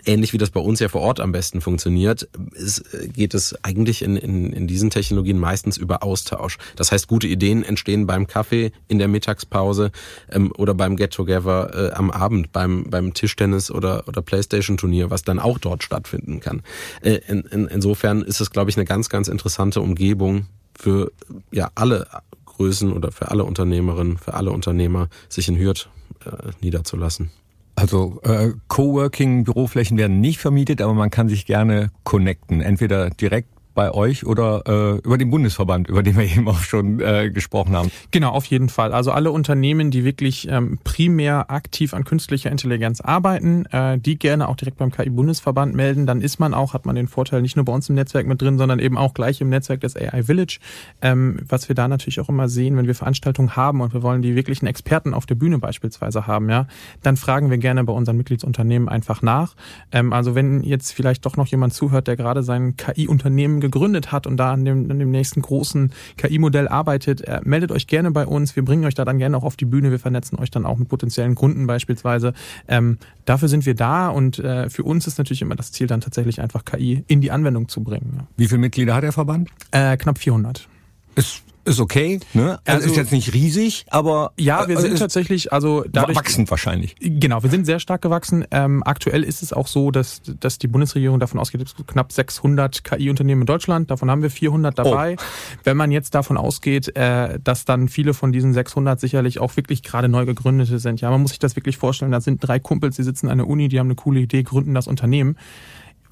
[0.06, 2.84] Ähnlich wie das bei uns ja vor Ort am besten funktioniert, ist,
[3.14, 6.58] geht es eigentlich in, in, in diesen Technologien meistens über Austausch.
[6.76, 9.92] Das heißt, gute Ideen entstehen beim Kaffee in der Mittagspause
[10.32, 15.40] ähm, oder beim Get-Together äh, am Abend, beim, beim Tischtennis oder, oder Playstation-Turnier, was dann
[15.40, 16.64] auch dort stattfinden kann.
[17.02, 20.48] Äh, in, in, insofern ist es, glaube ich, eine ganz, ganz interessante Umgebung
[20.78, 21.12] für
[21.52, 22.08] ja alle
[22.46, 25.90] Größen oder für alle Unternehmerinnen, für alle Unternehmer, sich in Hürth
[26.26, 27.32] äh, niederzulassen.
[27.76, 32.62] Also äh, Coworking-Büroflächen werden nicht vermietet, aber man kann sich gerne connecten.
[32.62, 33.50] Entweder direkt
[33.82, 37.76] bei euch oder äh, über den Bundesverband, über den wir eben auch schon äh, gesprochen
[37.76, 37.90] haben.
[38.12, 38.94] Genau, auf jeden Fall.
[38.94, 44.50] Also alle Unternehmen, die wirklich ähm, primär aktiv an künstlicher Intelligenz arbeiten, äh, die gerne
[44.50, 46.06] auch direkt beim KI-Bundesverband melden.
[46.06, 48.40] Dann ist man auch, hat man den Vorteil nicht nur bei uns im Netzwerk mit
[48.40, 50.60] drin, sondern eben auch gleich im Netzwerk des AI Village.
[51.02, 54.22] Ähm, was wir da natürlich auch immer sehen, wenn wir Veranstaltungen haben und wir wollen
[54.22, 56.68] die wirklichen Experten auf der Bühne beispielsweise haben, ja,
[57.02, 59.56] dann fragen wir gerne bei unseren Mitgliedsunternehmen einfach nach.
[59.92, 64.28] Ähm, also wenn jetzt vielleicht doch noch jemand zuhört, der gerade sein KI-Unternehmen gegründet hat
[64.28, 68.26] und da an dem, an dem nächsten großen KI-Modell arbeitet, äh, meldet euch gerne bei
[68.28, 68.56] uns.
[68.56, 69.92] Wir bringen euch da dann gerne auch auf die Bühne.
[69.92, 72.34] Wir vernetzen euch dann auch mit potenziellen Kunden beispielsweise.
[72.68, 76.02] Ähm, dafür sind wir da und äh, für uns ist natürlich immer das Ziel, dann
[76.02, 78.14] tatsächlich einfach KI in die Anwendung zu bringen.
[78.18, 78.28] Ja.
[78.38, 79.50] Wie viele Mitglieder hat der Verband?
[79.72, 80.68] Äh, knapp 400.
[81.16, 82.60] Ist ist okay, ne?
[82.66, 86.96] Also, also ist jetzt nicht riesig, aber ja, wir sind tatsächlich also dadurch wachsend wahrscheinlich.
[87.00, 88.46] Genau, wir sind sehr stark gewachsen.
[88.50, 92.12] Ähm, aktuell ist es auch so, dass dass die Bundesregierung davon ausgeht, es gibt knapp
[92.12, 93.92] 600 KI-Unternehmen in Deutschland.
[93.92, 95.18] Davon haben wir 400 dabei.
[95.20, 95.24] Oh.
[95.64, 99.84] Wenn man jetzt davon ausgeht, äh, dass dann viele von diesen 600 sicherlich auch wirklich
[99.84, 101.00] gerade neu gegründete sind.
[101.02, 102.12] Ja, man muss sich das wirklich vorstellen.
[102.12, 104.74] Da sind drei Kumpels, die sitzen an der Uni, die haben eine coole Idee, gründen
[104.74, 105.38] das Unternehmen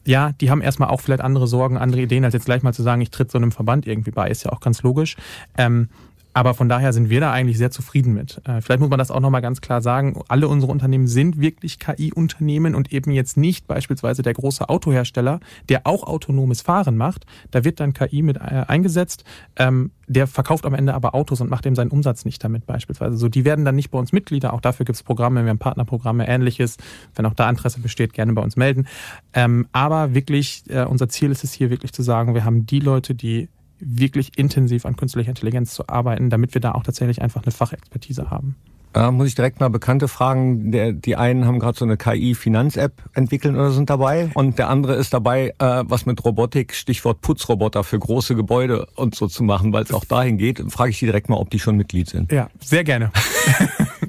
[0.06, 2.84] ja, die haben erstmal auch vielleicht andere Sorgen, andere Ideen, als jetzt gleich mal zu
[2.84, 5.16] sagen, ich tritt so einem Verband irgendwie bei, ist ja auch ganz logisch.
[5.58, 5.90] Ähm,
[6.34, 8.42] Aber von daher sind wir da eigentlich sehr zufrieden mit.
[8.46, 10.22] Äh, vielleicht muss man das auch nochmal ganz klar sagen.
[10.28, 15.88] Alle unsere Unternehmen sind wirklich KI-Unternehmen und eben jetzt nicht beispielsweise der große Autohersteller, der
[15.88, 17.26] auch autonomes Fahren macht.
[17.52, 19.24] Da wird dann KI mit äh, eingesetzt.
[19.56, 23.18] Ähm, der verkauft am Ende aber Autos und macht eben seinen Umsatz nicht damit beispielsweise.
[23.18, 24.54] So, die werden dann nicht bei uns Mitglieder.
[24.54, 26.78] Auch dafür gibt es Programme, wir haben Partnerprogramme, ähnliches.
[27.16, 28.88] Wenn auch da Interesse besteht, gerne bei uns melden.
[29.34, 32.80] Ähm, aber wirklich, äh, unser Ziel ist es hier wirklich zu sagen, wir haben die
[32.80, 33.50] Leute, die
[33.80, 38.30] wirklich intensiv an künstlicher Intelligenz zu arbeiten, damit wir da auch tatsächlich einfach eine Fachexpertise
[38.30, 38.56] haben.
[38.92, 40.72] Da muss ich direkt mal Bekannte fragen.
[40.72, 44.32] Der, die einen haben gerade so eine KI-Finanz-App entwickeln oder sind dabei.
[44.34, 49.14] Und der andere ist dabei, äh, was mit Robotik, Stichwort Putzroboter für große Gebäude und
[49.14, 50.60] so zu machen, weil es auch dahin geht.
[50.72, 52.32] Frage ich die direkt mal, ob die schon Mitglied sind.
[52.32, 53.12] Ja, sehr gerne.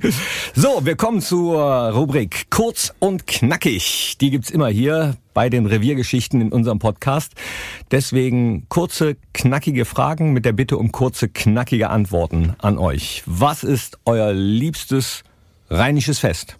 [0.54, 1.60] so, wir kommen zur
[1.90, 4.16] Rubrik Kurz und Knackig.
[4.20, 7.32] Die gibt's immer hier bei den Reviergeschichten in unserem Podcast.
[7.90, 13.22] Deswegen kurze, knackige Fragen mit der Bitte um kurze, knackige Antworten an euch.
[13.26, 15.22] Was ist euer liebstes
[15.68, 16.56] rheinisches Fest?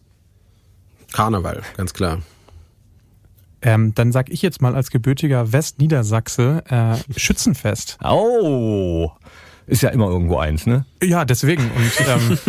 [1.12, 2.18] Karneval, ganz klar.
[3.62, 7.98] Ähm, dann sag ich jetzt mal als gebürtiger Westniedersachse äh, Schützenfest.
[8.02, 9.10] Oh,
[9.70, 10.84] ist ja immer irgendwo eins, ne?
[11.02, 11.70] Ja, deswegen.
[11.70, 12.42] Und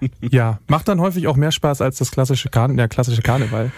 [0.00, 3.72] ähm, ja, macht dann häufig auch mehr Spaß als das klassische Karne der klassische Karneval.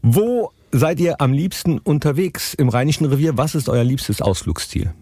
[0.00, 3.36] Wo seid ihr am liebsten unterwegs im Rheinischen Revier?
[3.36, 4.92] Was ist euer liebstes Ausflugsziel?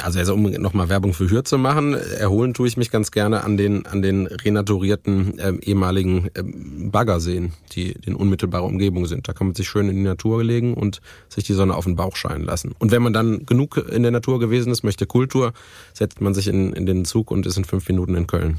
[0.00, 3.44] Also, also um nochmal Werbung für Hür zu machen, erholen tue ich mich ganz gerne
[3.44, 9.28] an den an den renaturierten äh, ehemaligen äh, Baggerseen, die in unmittelbarer Umgebung sind.
[9.28, 11.96] Da kann man sich schön in die Natur legen und sich die Sonne auf den
[11.96, 12.74] Bauch scheinen lassen.
[12.78, 15.52] Und wenn man dann genug in der Natur gewesen ist, möchte Kultur,
[15.92, 18.58] setzt man sich in, in den Zug und ist in fünf Minuten in Köln.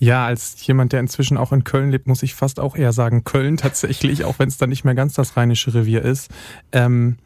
[0.00, 3.24] Ja, als jemand, der inzwischen auch in Köln lebt, muss ich fast auch eher sagen
[3.24, 6.30] Köln tatsächlich, auch wenn es dann nicht mehr ganz das rheinische Revier ist.
[6.70, 7.16] Ähm,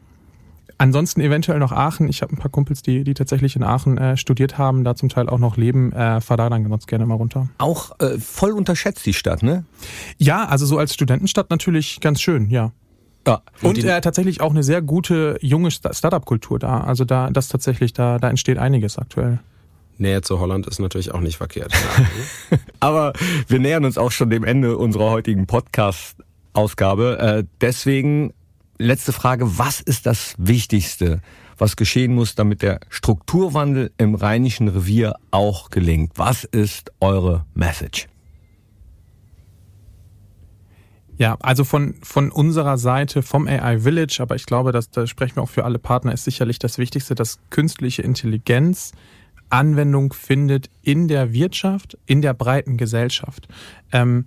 [0.77, 2.09] ansonsten eventuell noch Aachen.
[2.09, 5.09] Ich habe ein paar Kumpels, die, die tatsächlich in Aachen äh, studiert haben, da zum
[5.09, 5.91] Teil auch noch leben.
[5.91, 7.49] Äh, fahr da dann ganz gerne mal runter.
[7.57, 9.65] Auch äh, voll unterschätzt die Stadt, ne?
[10.17, 12.71] Ja, also so als Studentenstadt natürlich ganz schön, ja.
[13.25, 16.81] Ja, und äh, tatsächlich auch eine sehr gute junge Startup-Kultur da.
[16.81, 19.39] Also da, das tatsächlich, da, da entsteht einiges aktuell.
[19.97, 21.73] Nähe zu Holland ist natürlich auch nicht verkehrt.
[22.79, 23.13] Aber
[23.47, 27.19] wir nähern uns auch schon dem Ende unserer heutigen Podcast-Ausgabe.
[27.19, 28.33] Äh, deswegen
[28.77, 31.21] letzte Frage, was ist das Wichtigste,
[31.57, 36.13] was geschehen muss, damit der Strukturwandel im Rheinischen Revier auch gelingt?
[36.15, 38.07] Was ist eure Message?
[41.17, 45.35] Ja, also von, von unserer Seite, vom AI Village, aber ich glaube, dass da sprechen
[45.35, 48.93] wir auch für alle Partner, ist sicherlich das Wichtigste, dass künstliche Intelligenz
[49.49, 53.47] Anwendung findet in der Wirtschaft, in der breiten Gesellschaft.
[53.91, 54.25] Ähm,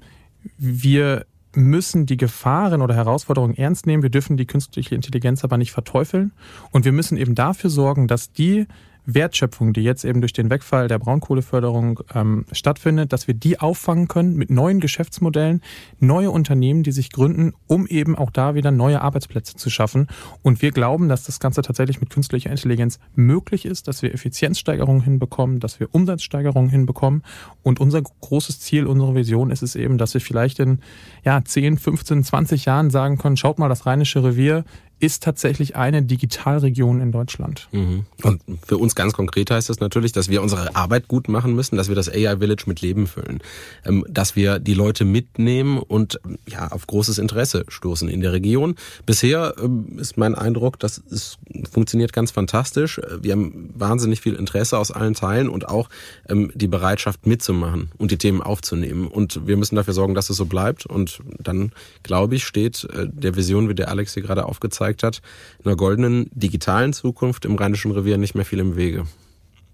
[0.57, 1.27] wir
[1.57, 4.03] müssen die Gefahren oder Herausforderungen ernst nehmen.
[4.03, 6.33] Wir dürfen die künstliche Intelligenz aber nicht verteufeln.
[6.71, 8.67] Und wir müssen eben dafür sorgen, dass die
[9.07, 14.09] Wertschöpfung, die jetzt eben durch den Wegfall der Braunkohleförderung ähm, stattfindet, dass wir die auffangen
[14.09, 15.63] können mit neuen Geschäftsmodellen,
[16.01, 20.09] neue Unternehmen, die sich gründen, um eben auch da wieder neue Arbeitsplätze zu schaffen.
[20.43, 25.03] Und wir glauben, dass das Ganze tatsächlich mit künstlicher Intelligenz möglich ist, dass wir Effizienzsteigerungen
[25.03, 27.23] hinbekommen, dass wir Umsatzsteigerungen hinbekommen.
[27.63, 30.81] Und unser großes Ziel, unsere Vision ist es eben, dass wir vielleicht in
[31.25, 34.65] ja, 10, 15, 20 Jahren sagen können, schaut mal, das Rheinische Revier
[34.99, 37.69] ist tatsächlich eine Digitalregion in Deutschland.
[37.71, 38.07] Mhm.
[38.23, 41.77] Und für uns ganz konkret heißt das natürlich, dass wir unsere Arbeit gut machen müssen,
[41.77, 43.41] dass wir das AI Village mit Leben füllen,
[43.85, 46.19] ähm, dass wir die Leute mitnehmen und
[46.49, 48.75] ja auf großes Interesse stoßen in der Region.
[49.05, 51.37] Bisher ähm, ist mein Eindruck, dass es
[51.71, 52.99] funktioniert ganz fantastisch.
[53.21, 55.91] Wir haben wahnsinnig viel Interesse aus allen Teilen und auch
[56.27, 59.09] ähm, die Bereitschaft mitzumachen und die Themen aufzunehmen.
[59.09, 60.87] Und wir müssen dafür sorgen, dass es so bleibt.
[60.87, 61.73] Und dann
[62.03, 65.23] glaube ich steht äh, der Vision, wie der Alex hier gerade aufgezeigt gezeigt hat,
[65.59, 69.07] in einer goldenen digitalen Zukunft im Rheinischen Revier nicht mehr viel im Wege.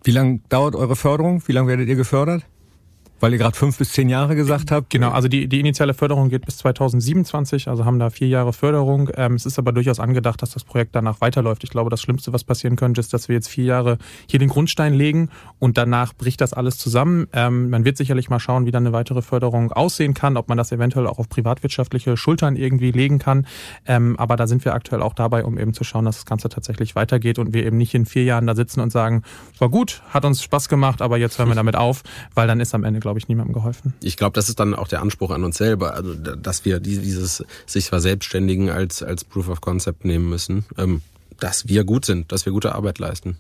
[0.05, 1.43] Wie lange dauert eure Förderung?
[1.47, 2.43] Wie lange werdet ihr gefördert?
[3.23, 4.91] Weil ihr gerade fünf bis zehn Jahre gesagt habt.
[4.91, 9.11] Genau, also die, die initiale Förderung geht bis 2027, also haben da vier Jahre Förderung.
[9.15, 11.63] Ähm, es ist aber durchaus angedacht, dass das Projekt danach weiterläuft.
[11.63, 13.99] Ich glaube, das Schlimmste, was passieren könnte, ist, dass wir jetzt vier Jahre
[14.29, 15.29] hier den Grundstein legen
[15.61, 17.29] und danach bricht das alles zusammen.
[17.33, 20.59] Ähm, man wird sicherlich mal schauen, wie dann eine weitere Förderung aussehen kann, ob man
[20.59, 23.47] das eventuell auch auf privatwirtschaftliche Schultern irgendwie legen kann.
[23.87, 26.49] Ähm, aber da sind wir aktuell auch dabei, um eben zu schauen, dass das Ganze
[26.49, 29.23] tatsächlich weitergeht und wir eben nicht in vier Jahren da sitzen und sagen,
[29.61, 32.03] war gut, hat uns Spaß gemacht, aber jetzt hören wir damit auf,
[32.35, 33.93] weil dann ist am Ende, glaube glaube ich, niemandem geholfen.
[34.03, 37.45] Ich glaube, das ist dann auch der Anspruch an uns selber, also dass wir dieses
[37.67, 41.03] sich verselbstständigen als, als Proof of Concept nehmen müssen, ähm,
[41.39, 43.37] dass wir gut sind, dass wir gute Arbeit leisten.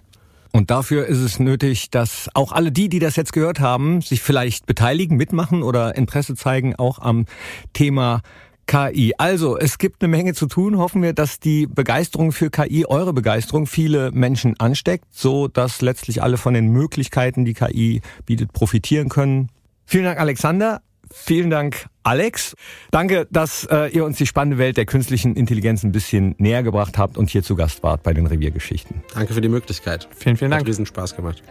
[0.52, 4.20] Und dafür ist es nötig, dass auch alle die, die das jetzt gehört haben, sich
[4.20, 7.24] vielleicht beteiligen, mitmachen oder Interesse zeigen, auch am
[7.72, 8.20] Thema
[8.66, 9.14] KI.
[9.18, 10.78] Also, es gibt eine Menge zu tun.
[10.78, 16.22] Hoffen wir, dass die Begeisterung für KI, eure Begeisterung, viele Menschen ansteckt, so dass letztlich
[16.22, 19.50] alle von den Möglichkeiten, die KI bietet, profitieren können.
[19.92, 20.80] Vielen Dank, Alexander.
[21.12, 22.54] Vielen Dank, Alex.
[22.90, 26.96] Danke, dass äh, ihr uns die spannende Welt der künstlichen Intelligenz ein bisschen näher gebracht
[26.96, 29.02] habt und hier zu Gast wart bei den Reviergeschichten.
[29.12, 30.08] Danke für die Möglichkeit.
[30.16, 30.62] Vielen, vielen Dank.
[30.62, 31.42] Hat riesen Spaß gemacht.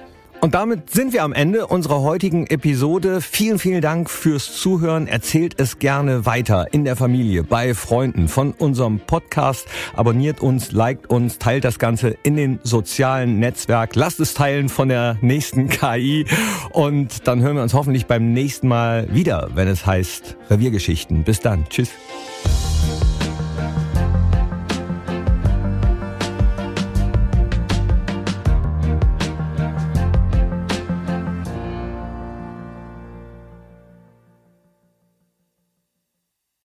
[0.42, 3.22] Und damit sind wir am Ende unserer heutigen Episode.
[3.22, 5.08] Vielen, vielen Dank fürs Zuhören.
[5.08, 9.68] Erzählt es gerne weiter in der Familie, bei Freunden von unserem Podcast.
[9.96, 13.96] Abonniert uns, liked uns, teilt das Ganze in den sozialen Netzwerk.
[13.96, 16.26] Lasst es teilen von der nächsten KI.
[16.72, 21.24] Und dann hören wir uns hoffentlich beim nächsten Mal wieder, wenn es heißt Reviergeschichten.
[21.24, 21.66] Bis dann.
[21.70, 21.92] Tschüss.